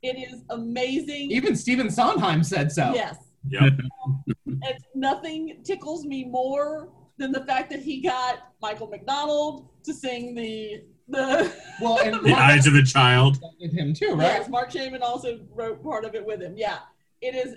[0.02, 1.30] it is amazing.
[1.30, 2.92] Even Stephen Sondheim said so.
[2.94, 3.16] Yes,
[3.48, 3.62] Yep.
[4.04, 9.94] Um, and nothing tickles me more than the fact that he got Michael McDonald to
[9.94, 11.52] sing the the.
[11.80, 13.38] Well, and the eyes of a child.
[13.60, 14.22] with him too, right?
[14.40, 16.54] Yes, Marc Shaiman also wrote part of it with him.
[16.56, 16.78] Yeah,
[17.20, 17.56] it is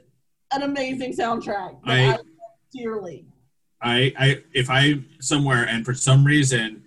[0.53, 2.19] an amazing soundtrack that I- I, love
[2.73, 3.25] dearly.
[3.83, 6.83] I, I if I somewhere and for some reason,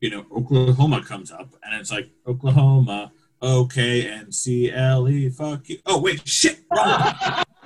[0.00, 5.28] you know, Oklahoma comes up and it's like Oklahoma, O K N C L E,
[5.30, 5.78] fuck you.
[5.86, 7.14] Oh wait, shit, wrong.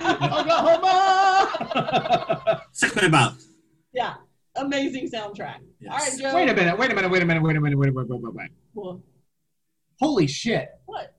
[0.01, 2.63] Oklahoma!
[2.73, 3.43] Suck my mouth.
[3.93, 4.15] Yeah,
[4.57, 5.59] amazing soundtrack.
[5.81, 5.93] Yes.
[5.93, 6.35] All right, Joe.
[6.35, 8.09] wait a minute, wait a minute, wait a minute, wait a minute, wait a minute,
[8.09, 8.51] wait, wait, wait, wait.
[8.75, 9.03] Well,
[10.01, 10.69] Holy shit.
[10.85, 11.15] what?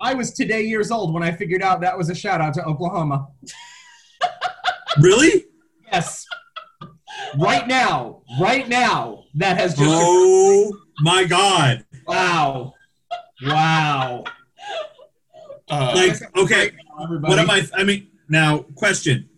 [0.00, 2.64] I was today years old when I figured out that was a shout out to
[2.64, 3.28] Oklahoma.
[5.00, 5.44] Really?
[5.92, 6.26] Yes.
[7.36, 9.84] Right now, right now, that has just.
[9.90, 11.84] Oh my god.
[12.06, 12.74] Wow.
[13.44, 14.24] Wow.
[15.70, 16.70] Uh, Like, okay,
[17.02, 17.30] Everybody.
[17.30, 17.66] what am I?
[17.74, 19.28] I mean, now, question.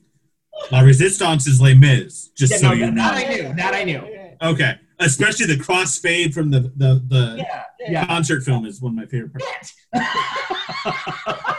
[0.71, 3.03] La Resistance is Les Mis, just Yeah, so no, you that, know.
[3.03, 3.55] that I knew.
[3.55, 4.37] That I knew.
[4.43, 8.07] Okay, especially the crossfade from the the, the Yeah, Yeah.
[8.07, 9.75] concert film is one of my favorite parts.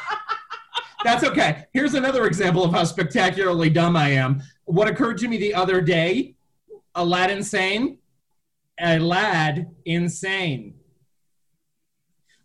[1.03, 1.65] That's okay.
[1.73, 4.43] Here's another example of how spectacularly dumb I am.
[4.65, 6.35] What occurred to me the other day
[6.95, 7.97] a lad insane,
[8.79, 10.75] a lad insane.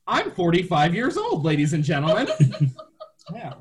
[0.07, 2.29] I'm 45 years old, ladies and gentlemen.
[3.35, 3.55] yeah.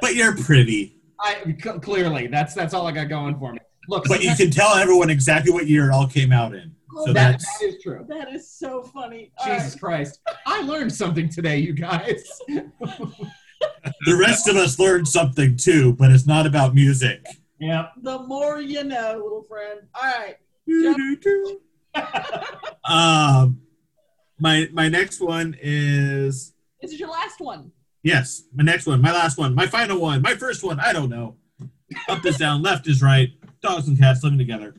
[0.00, 0.96] But you're pretty.
[1.20, 3.58] I c- clearly that's that's all I got going for me.
[3.88, 6.74] Look, But you can tell everyone exactly what year it all came out in.
[7.04, 8.04] So that, that's that is true.
[8.08, 9.32] That is so funny.
[9.44, 9.80] Jesus right.
[9.80, 10.20] Christ.
[10.46, 12.24] I learned something today, you guys.
[12.48, 17.26] the rest of us learned something too, but it's not about music.
[17.58, 17.88] Yeah.
[18.02, 19.80] The more you know, little friend.
[19.94, 20.36] All right.
[22.84, 23.60] um,
[24.38, 26.52] my my next one is Is
[26.82, 27.72] This is your last one.
[28.02, 30.78] yes, my next one, my last one, my final one, my first one.
[30.78, 31.36] I don't know.
[32.08, 33.30] Up is down, left is right.
[33.62, 34.74] Dogs and cats living together.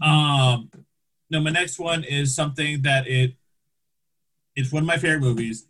[0.00, 0.70] Um,
[1.30, 3.34] no, my next one is something that it
[4.56, 5.66] it's one of my favorite movies,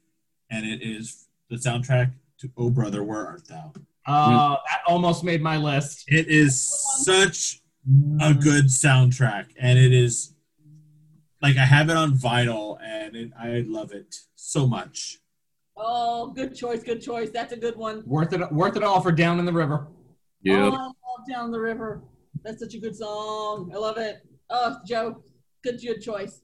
[0.50, 3.72] and it is the soundtrack to "Oh Brother, Where Art Thou."
[4.06, 6.04] Uh, that almost made my list.
[6.08, 6.68] It is
[7.04, 7.62] such
[8.20, 10.34] a good soundtrack, and it is
[11.40, 15.18] like I have it on vinyl, and it, I love it so much.
[15.76, 17.30] Oh, good choice, good choice.
[17.30, 18.02] That's a good one.
[18.06, 18.52] Worth it.
[18.52, 19.88] Worth it all for Down in the River.
[20.42, 20.70] Yeah.
[20.72, 20.92] Oh,
[21.28, 22.02] Down the River.
[22.44, 23.70] That's such a good song.
[23.74, 24.16] I love it.
[24.50, 25.22] Oh, Joe,
[25.62, 26.42] good, good choice.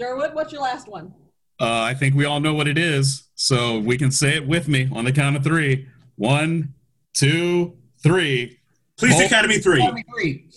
[0.00, 1.12] Derwood, what's your last one?
[1.60, 4.68] Uh, I think we all know what it is, so we can say it with
[4.68, 5.88] me on the count of three.
[6.16, 6.74] One,
[7.16, 8.58] two, three.
[8.98, 9.26] Police Oh.
[9.26, 9.80] Academy three.
[9.80, 10.48] Tell three.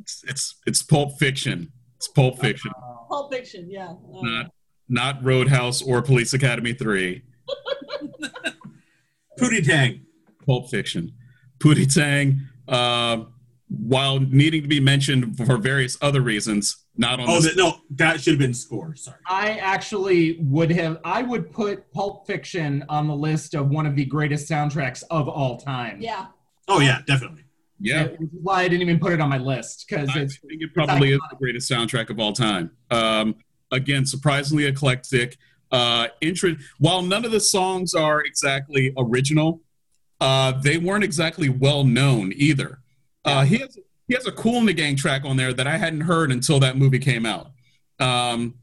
[0.00, 1.72] It's it's, it's Pulp Fiction.
[1.96, 2.72] It's Pulp Fiction,
[3.08, 3.90] Pulp Fiction, yeah.
[3.90, 4.50] Uh, not
[4.88, 7.22] not Roadhouse or Police Academy three.
[9.38, 10.04] Pootie Tang.
[10.44, 11.12] Pulp Fiction.
[11.60, 13.24] Pootie Tang, uh,
[13.80, 17.54] while needing to be mentioned for various other reasons, not on Oh this.
[17.54, 18.94] that, no, that should have been score.
[18.94, 19.16] Sorry.
[19.26, 20.98] I actually would have.
[21.04, 25.28] I would put Pulp Fiction on the list of one of the greatest soundtracks of
[25.28, 26.00] all time.
[26.00, 26.26] yeah.
[26.68, 27.44] Oh yeah, definitely.
[27.80, 30.30] yeah, Which why I didn't even put it on my list because I think
[30.62, 32.70] it probably is the greatest soundtrack of all time.
[32.90, 33.34] Um,
[33.72, 35.38] again, surprisingly eclectic.
[35.72, 39.60] Uh, intro- while none of the songs are exactly original,
[40.20, 42.78] uh, they weren't exactly well known either.
[43.24, 45.76] Uh, he has he has a Kool and the Gang track on there that I
[45.76, 47.50] hadn't heard until that movie came out.
[48.00, 48.54] Um,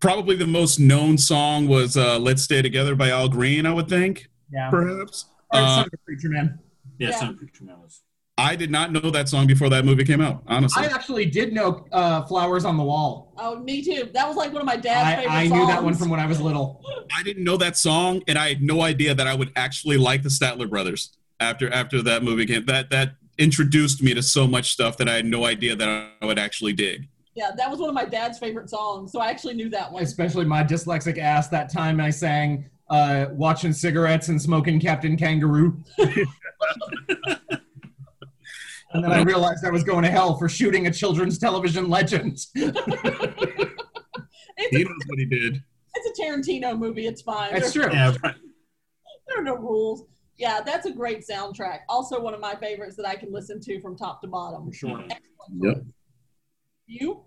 [0.00, 3.88] probably the most known song was uh, "Let's Stay Together" by Al Green, I would
[3.88, 4.70] think, yeah.
[4.70, 5.26] perhaps.
[5.52, 6.58] Or Uh, Son of a Preacher Man.
[6.98, 7.18] Yeah, Yeah.
[7.18, 8.02] Son of Preacher Man was.
[8.36, 10.42] I did not know that song before that movie came out.
[10.48, 14.10] Honestly, I actually did know uh, "Flowers on the Wall." Oh, me too.
[14.12, 15.60] That was like one of my dad's I, favorite I songs.
[15.60, 16.84] knew that one from when I was little.
[17.16, 20.22] I didn't know that song, and I had no idea that I would actually like
[20.24, 22.64] the Statler Brothers after after that movie came.
[22.66, 25.88] That that introduced me to so much stuff that I had no idea that
[26.20, 27.08] I would actually dig.
[27.34, 30.02] Yeah, that was one of my dad's favorite songs, so I actually knew that one.
[30.02, 35.82] Especially my dyslexic ass that time I sang uh, "Watching Cigarettes and Smoking Captain Kangaroo."
[38.92, 42.46] And then I realized I was going to hell for shooting a children's television legend.
[44.56, 45.60] It's He a, knows what he did.
[45.96, 47.08] it's a Tarantino movie.
[47.08, 47.52] It's fine.
[47.52, 47.88] That's true.
[47.92, 48.36] Yeah, right.
[49.26, 50.04] there are no rules.
[50.36, 51.80] Yeah, that's a great soundtrack.
[51.88, 54.72] Also, one of my favorites that I can listen to from top to bottom.
[54.72, 55.00] Sure.
[55.00, 55.20] Excellent.
[55.60, 55.84] Yep.
[56.86, 57.22] You?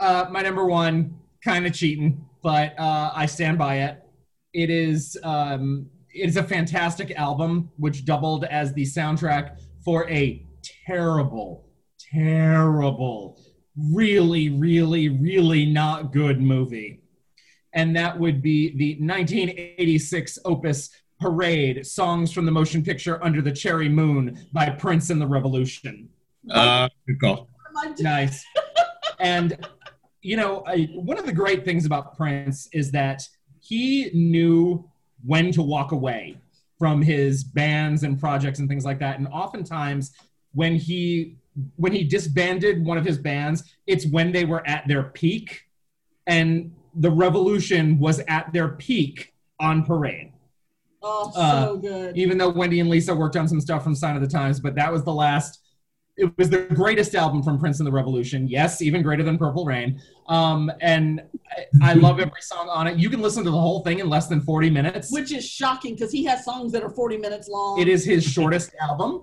[0.00, 4.02] Uh, my number one, kind of cheating, but uh, I stand by it.
[4.52, 10.44] It is um, it is a fantastic album, which doubled as the soundtrack for a
[10.86, 11.68] terrible,
[12.12, 13.40] terrible,
[13.76, 17.02] really, really, really not good movie,
[17.72, 20.90] and that would be the 1986 opus
[21.20, 26.08] Parade: Songs from the Motion Picture Under the Cherry Moon by Prince and the Revolution.
[26.50, 27.48] Uh, good call.
[28.00, 28.44] Nice.
[29.20, 29.66] and
[30.22, 33.22] you know, I, one of the great things about Prince is that
[33.60, 34.88] he knew
[35.24, 36.38] when to walk away
[36.78, 39.18] from his bands and projects and things like that.
[39.18, 40.12] And oftentimes,
[40.54, 41.36] when he
[41.76, 45.62] when he disbanded one of his bands, it's when they were at their peak,
[46.26, 50.32] and the Revolution was at their peak on Parade
[51.02, 52.16] Oh, Uh, so good.
[52.16, 54.74] even though Wendy and Lisa worked on some stuff from Sign of the Times, but
[54.74, 55.60] that was the last.
[56.16, 58.48] It was the greatest album from Prince and the Revolution.
[58.48, 60.00] Yes, even greater than Purple Rain.
[60.26, 61.22] Um, and
[61.80, 62.98] I, I love every song on it.
[62.98, 65.12] You can listen to the whole thing in less than 40 minutes.
[65.12, 67.80] Which is shocking because he has songs that are 40 minutes long.
[67.80, 69.22] It is his shortest album.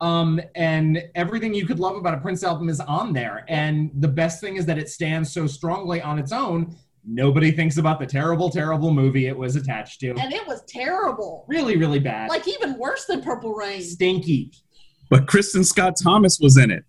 [0.00, 3.44] Um, and everything you could love about a Prince album is on there.
[3.48, 6.76] And the best thing is that it stands so strongly on its own.
[7.10, 10.10] Nobody thinks about the terrible, terrible movie it was attached to.
[10.10, 11.46] And it was terrible.
[11.48, 12.28] Really, really bad.
[12.28, 13.80] Like even worse than Purple Rain.
[13.80, 14.52] Stinky.
[15.08, 16.84] But Kristin Scott Thomas was in it.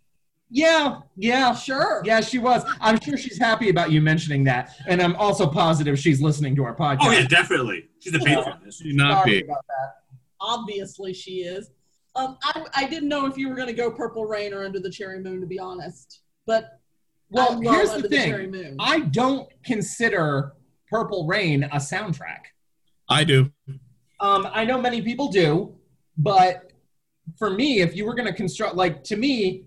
[0.52, 2.02] Yeah, yeah, Sure.
[2.04, 2.64] Yeah, she was.
[2.82, 6.64] I'm sure she's happy about you mentioning that, and I'm also positive she's listening to
[6.64, 6.98] our podcast.
[7.02, 7.88] Oh yeah, definitely.
[8.00, 8.58] She's a patron.
[8.72, 9.46] Should not Sorry be.
[9.46, 9.94] about that.
[10.42, 11.70] Obviously she is.
[12.16, 14.80] Um, I, I didn't know if you were going to go Purple Rain or Under
[14.80, 16.22] the Cherry Moon, to be honest.
[16.48, 16.79] But
[17.30, 18.32] Well, here's the thing.
[18.32, 18.76] Cherry Moon.
[18.80, 20.54] I don't consider
[20.90, 22.46] Purple Rain a soundtrack.
[23.10, 23.52] I do.
[24.20, 25.76] Um, I know many people do,
[26.18, 26.72] but
[27.38, 29.64] for me, if you were going to construct, like to me,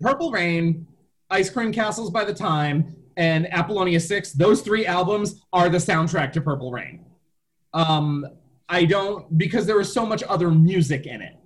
[0.00, 0.86] Purple Rain,
[1.30, 6.32] Ice Cream Castles by the Time, and Apollonia Six, those three albums are the soundtrack
[6.32, 7.04] to Purple Rain.
[7.74, 8.26] Um,
[8.68, 11.36] I don't because there was so much other music in it.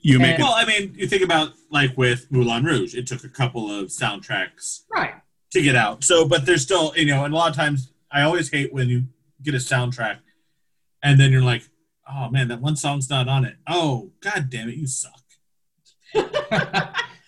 [0.00, 0.42] You make And- it.
[0.44, 3.88] Well, I mean, you think about like with Moulin Rouge, it took a couple of
[3.88, 5.14] soundtracks Right.
[5.52, 6.04] to get out.
[6.04, 8.88] So, but there's still, you know, and a lot of times I always hate when
[8.88, 9.04] you
[9.42, 10.18] get a soundtrack
[11.02, 11.62] and then you're like,
[12.10, 13.56] Oh man, that one song's not on it.
[13.66, 15.12] Oh god damn it, you suck.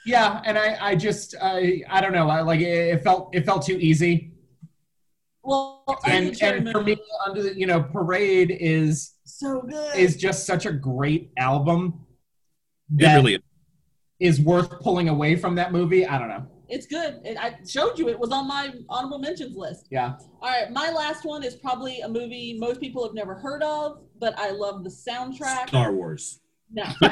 [0.07, 2.29] yeah, and I, I just, I, I don't know.
[2.31, 2.65] I like it,
[2.95, 4.33] it felt, it felt too easy.
[5.43, 6.97] Well, And, and for me,
[7.27, 9.97] under the, you know, Parade is so good.
[9.97, 12.10] is just such a great album It
[12.97, 13.41] that really is.
[14.39, 16.07] is worth pulling away from that movie.
[16.07, 16.47] I don't know.
[16.69, 17.21] it's good.
[17.25, 19.87] It, I showed you it was on my honorable mentions list.
[19.91, 20.15] Yeah.
[20.41, 24.01] All right, my last one is probably a movie most people have never heard of,
[24.19, 25.69] but I love the soundtrack.
[25.69, 26.41] Star Wars.
[26.73, 26.85] No.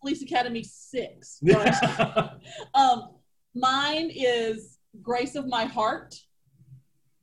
[0.00, 1.38] Police Academy six.
[1.42, 2.38] But,
[2.74, 3.10] um,
[3.54, 6.14] mine is Grace of My Heart.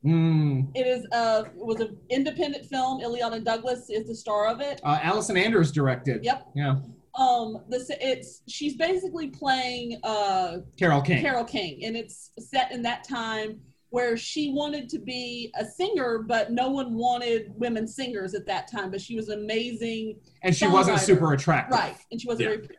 [0.06, 0.72] Mm.
[0.76, 3.02] It is a it was an independent film.
[3.02, 4.80] Illeana Douglas is the star of it.
[4.84, 6.24] Uh, Allison Anders directed.
[6.24, 6.48] Yep.
[6.56, 6.76] Yeah.
[7.16, 11.22] Um, this it's she's basically playing uh Carole King.
[11.22, 16.20] Carole King, and it's set in that time where she wanted to be a singer,
[16.20, 18.92] but no one wanted women singers at that time.
[18.92, 21.78] But she was amazing, and she wasn't super attractive.
[21.78, 21.96] right?
[22.12, 22.56] And she wasn't Yeah.
[22.56, 22.76] very pretty.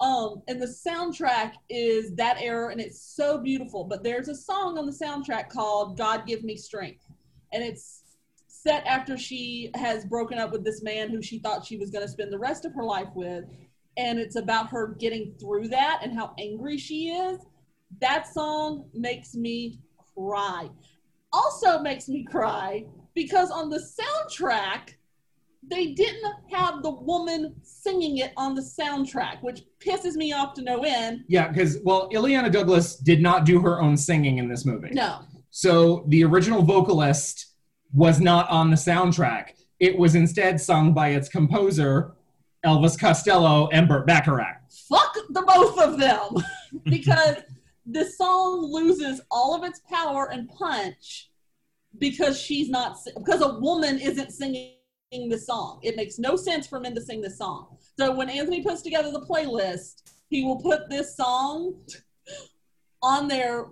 [0.00, 3.84] Um, and the soundtrack is that era, and it's so beautiful.
[3.84, 7.04] But there's a song on the soundtrack called "God Give Me Strength,"
[7.52, 8.02] and it's
[8.46, 12.04] set after she has broken up with this man who she thought she was going
[12.04, 13.44] to spend the rest of her life with,
[13.96, 17.40] and it's about her getting through that and how angry she is.
[18.00, 19.80] That song makes me
[20.14, 20.68] cry.
[21.32, 22.84] Also makes me cry
[23.14, 24.94] because on the soundtrack
[25.70, 30.62] they didn't have the woman singing it on the soundtrack, which pisses me off to
[30.62, 31.24] no end.
[31.28, 34.90] Yeah, because well, Illeana Douglas did not do her own singing in this movie.
[34.92, 35.20] No.
[35.50, 37.54] So the original vocalist
[37.92, 39.52] was not on the soundtrack.
[39.80, 42.14] It was instead sung by its composer,
[42.64, 44.56] Elvis Costello and Burt Bacharach.
[44.88, 46.44] Fuck the both of them
[46.84, 47.36] because
[47.86, 51.30] the song loses all of its power and punch
[51.98, 54.74] because she's not because a woman isn't singing
[55.10, 55.80] the song.
[55.82, 57.78] It makes no sense for men to sing the song.
[57.98, 61.74] So when Anthony puts together the playlist, he will put this song
[63.02, 63.66] on there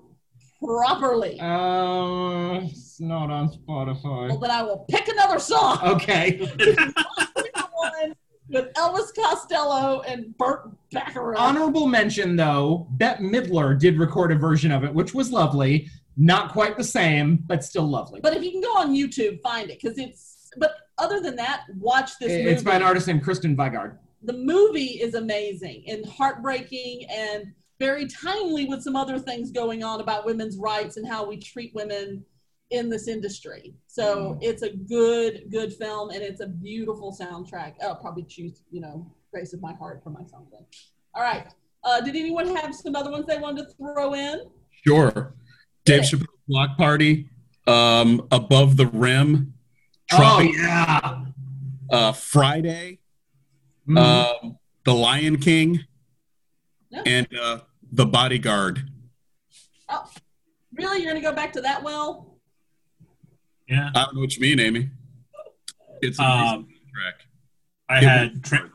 [0.65, 1.39] properly.
[1.39, 4.41] Uh, it's not on Well, Spotify.
[4.41, 5.79] then I will pick another song.
[5.83, 6.39] Okay.
[8.49, 11.39] with Elvis Costello and Burt Bacharach.
[11.39, 15.89] Honorable mention though, Bette Midler did record a version of it, which was lovely.
[16.17, 18.21] Not quite the same, but still lovely.
[18.23, 20.49] But if you can go on YouTube, find it because it's.
[20.57, 22.45] But other than that, watch this movie.
[22.51, 23.99] it's by an artist named Kristen Vigard.
[24.23, 30.01] The movie is amazing and heartbreaking and very timely with some other things going on
[30.01, 32.25] about women's rights and how we treat women
[32.71, 33.75] in this industry.
[33.87, 37.75] So it's a good, good film and it's a beautiful soundtrack.
[37.83, 40.65] I'll probably choose, you know, Grace of My Heart for my soundtrack.
[41.15, 41.47] All right.
[41.85, 44.41] Uh, did anyone have some other ones they wanted to throw in?
[44.85, 45.35] Sure.
[45.85, 46.19] Dave Yeah.
[46.19, 47.29] Chappelle's Block Party,
[47.69, 49.55] um, Above the Rim,
[50.13, 51.25] Oh yeah.
[51.91, 53.01] uh, Friday,
[53.89, 53.99] Mhm.
[53.99, 55.85] um, The Lion King,
[56.91, 57.03] Yeah.
[57.07, 57.61] and uh,
[57.93, 58.89] The Bodyguard.
[59.89, 60.09] Oh,
[60.73, 60.99] really?
[61.03, 62.39] You're going to go back to that well?
[63.69, 63.91] Yeah.
[63.95, 64.91] I don't know what you mean, Amy.
[66.03, 67.27] It's a Um, track.
[67.89, 68.71] I had tra-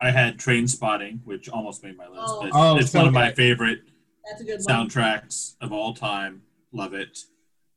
[0.00, 2.22] I had Trainspotting, which almost made my list.
[2.24, 2.46] Oh.
[2.46, 3.80] it's, Oh, it's so one of my favorite
[4.28, 4.88] That's a good one.
[4.88, 6.42] soundtracks of all time.
[6.72, 7.18] Love it.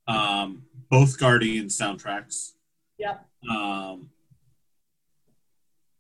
[0.08, 2.52] Um, both Guardian soundtracks.
[3.00, 3.26] Yep.
[3.50, 4.10] Um,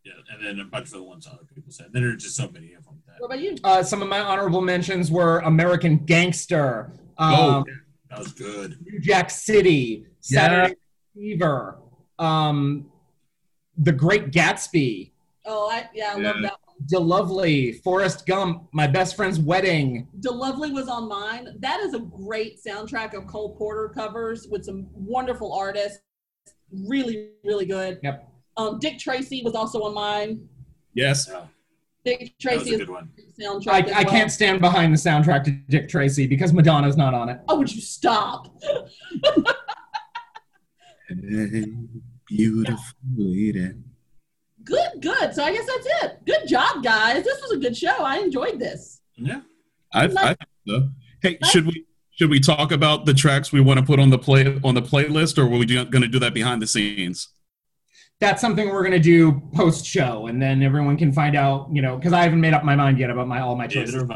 [0.03, 1.87] yeah, and then a bunch of the ones other people said.
[1.93, 3.01] There are just so many of them.
[3.07, 3.55] That, What about you?
[3.63, 7.65] Uh, some of my honorable mentions were American Gangster, um, Oh.
[8.09, 8.77] that was good.
[8.83, 10.77] New Jack City, Saturday Night
[11.15, 11.79] Fever,
[12.19, 12.91] um,
[13.77, 15.11] The Great Gatsby,
[15.45, 16.51] Oh, I yeah, I love that one.
[16.87, 20.07] DeLovely, Forrest Gump, My Best Friend's Wedding.
[20.19, 21.55] DeLovely was on mine.
[21.59, 25.99] That is a great soundtrack of Cole Porter covers with some wonderful artists.
[26.87, 27.99] Really, really good.
[28.03, 28.27] Yep.
[28.57, 30.47] Um, Dick Tracy was also on mine.
[30.93, 31.27] Yes.
[31.29, 31.45] Yeah,
[32.05, 33.09] Dick that was Tracy a is good one.
[33.17, 33.71] a soundtrack.
[33.71, 34.11] I, as I well.
[34.11, 37.39] can't stand behind the soundtrack to Dick Tracy because Madonna's not on it.
[37.47, 38.55] Oh, would you stop?
[41.29, 41.65] Hey,
[42.25, 42.77] beautiful
[43.17, 43.73] lady.
[44.63, 45.33] Good, good.
[45.33, 46.25] So I guess that's it.
[46.25, 47.23] Good job, guys.
[47.23, 47.95] This was a good show.
[48.03, 49.01] I enjoyed this.
[49.15, 49.41] Yeah.
[49.93, 50.37] I, I think
[50.67, 50.89] so.
[51.21, 54.17] Hey, should we should we talk about the tracks we want to put on the
[54.17, 57.29] play on the playlist, or were we going to do that behind the scenes?
[58.19, 61.69] That's something we're gonna do post show, and then everyone can find out.
[61.71, 63.95] You know, because I haven't made up my mind yet about my all my choices.
[63.95, 64.11] have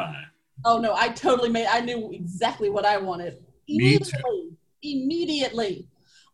[0.63, 1.65] Oh no, I totally made.
[1.65, 4.05] I knew exactly what I wanted Me too.
[4.05, 4.57] immediately.
[4.83, 5.87] Immediately.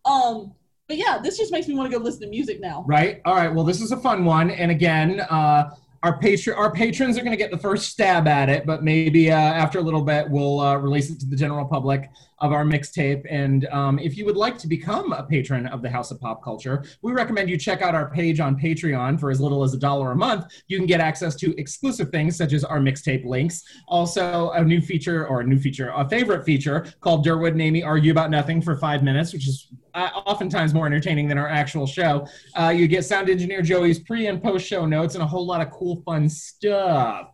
[0.03, 0.53] Um,
[0.91, 2.83] but yeah, this just makes me want to go listen to music now.
[2.85, 3.21] Right.
[3.23, 3.47] All right.
[3.47, 5.73] Well, this is a fun one, and again, uh,
[6.03, 9.31] our patron our patrons are going to get the first stab at it, but maybe
[9.31, 12.09] uh, after a little bit we'll uh, release it to the general public
[12.41, 13.25] of our mixtape.
[13.29, 16.43] And um, if you would like to become a patron of the House of Pop
[16.43, 19.77] Culture, we recommend you check out our page on Patreon for as little as a
[19.77, 20.45] dollar a month.
[20.67, 24.81] You can get access to exclusive things such as our mixtape links, also a new
[24.81, 28.61] feature or a new feature, a favorite feature called Durwood and Amy argue about nothing
[28.61, 32.27] for five minutes, which is uh, oftentimes more entertaining than our actual show.
[32.59, 35.61] Uh, you get sound engineer Joey's pre and post show notes and a whole lot
[35.61, 37.29] of cool, fun stuff.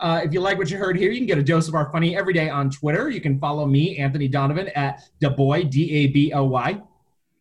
[0.00, 1.92] Uh, if you like what you heard here, you can get a dose of our
[1.92, 3.10] funny every day on Twitter.
[3.10, 6.80] You can follow me, Anthony Donovan, at Daboy, D A B O Y.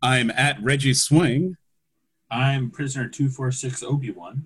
[0.01, 1.55] I'm at Reggie Swing.
[2.30, 4.45] I'm prisoner two four six Obi Wan.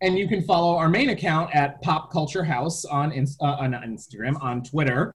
[0.00, 4.40] And you can follow our main account at Pop Culture House on, uh, on Instagram,
[4.40, 5.12] on Twitter.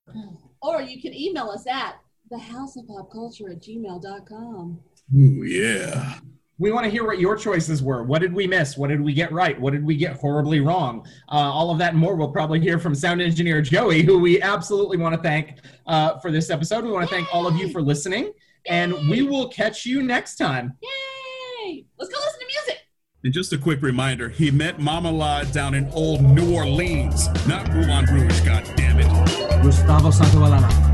[0.62, 2.00] Or you can email us at
[2.32, 4.80] thehouseofpopculture at gmail.com.
[5.16, 6.16] Ooh, yeah.
[6.60, 8.04] We want to hear what your choices were.
[8.04, 8.78] What did we miss?
[8.78, 9.60] What did we get right?
[9.60, 11.06] What did we get horribly wrong?
[11.28, 14.42] Uh, all of that and more we'll probably hear from sound engineer Joey, who we
[14.42, 16.84] absolutely want to thank uh, for this episode.
[16.84, 18.32] We want to thank all of you for listening,
[18.68, 20.78] and we will catch you next time.
[20.82, 21.86] Yay!
[21.98, 22.84] Let's go listen to music.
[23.24, 28.06] And just a quick reminder, he met Marmalade down in old New Orleans, not Moulin
[28.06, 29.64] Rouge, god damn it.
[29.64, 30.62] Gustavo Santaolalla.
[30.68, 30.93] It's still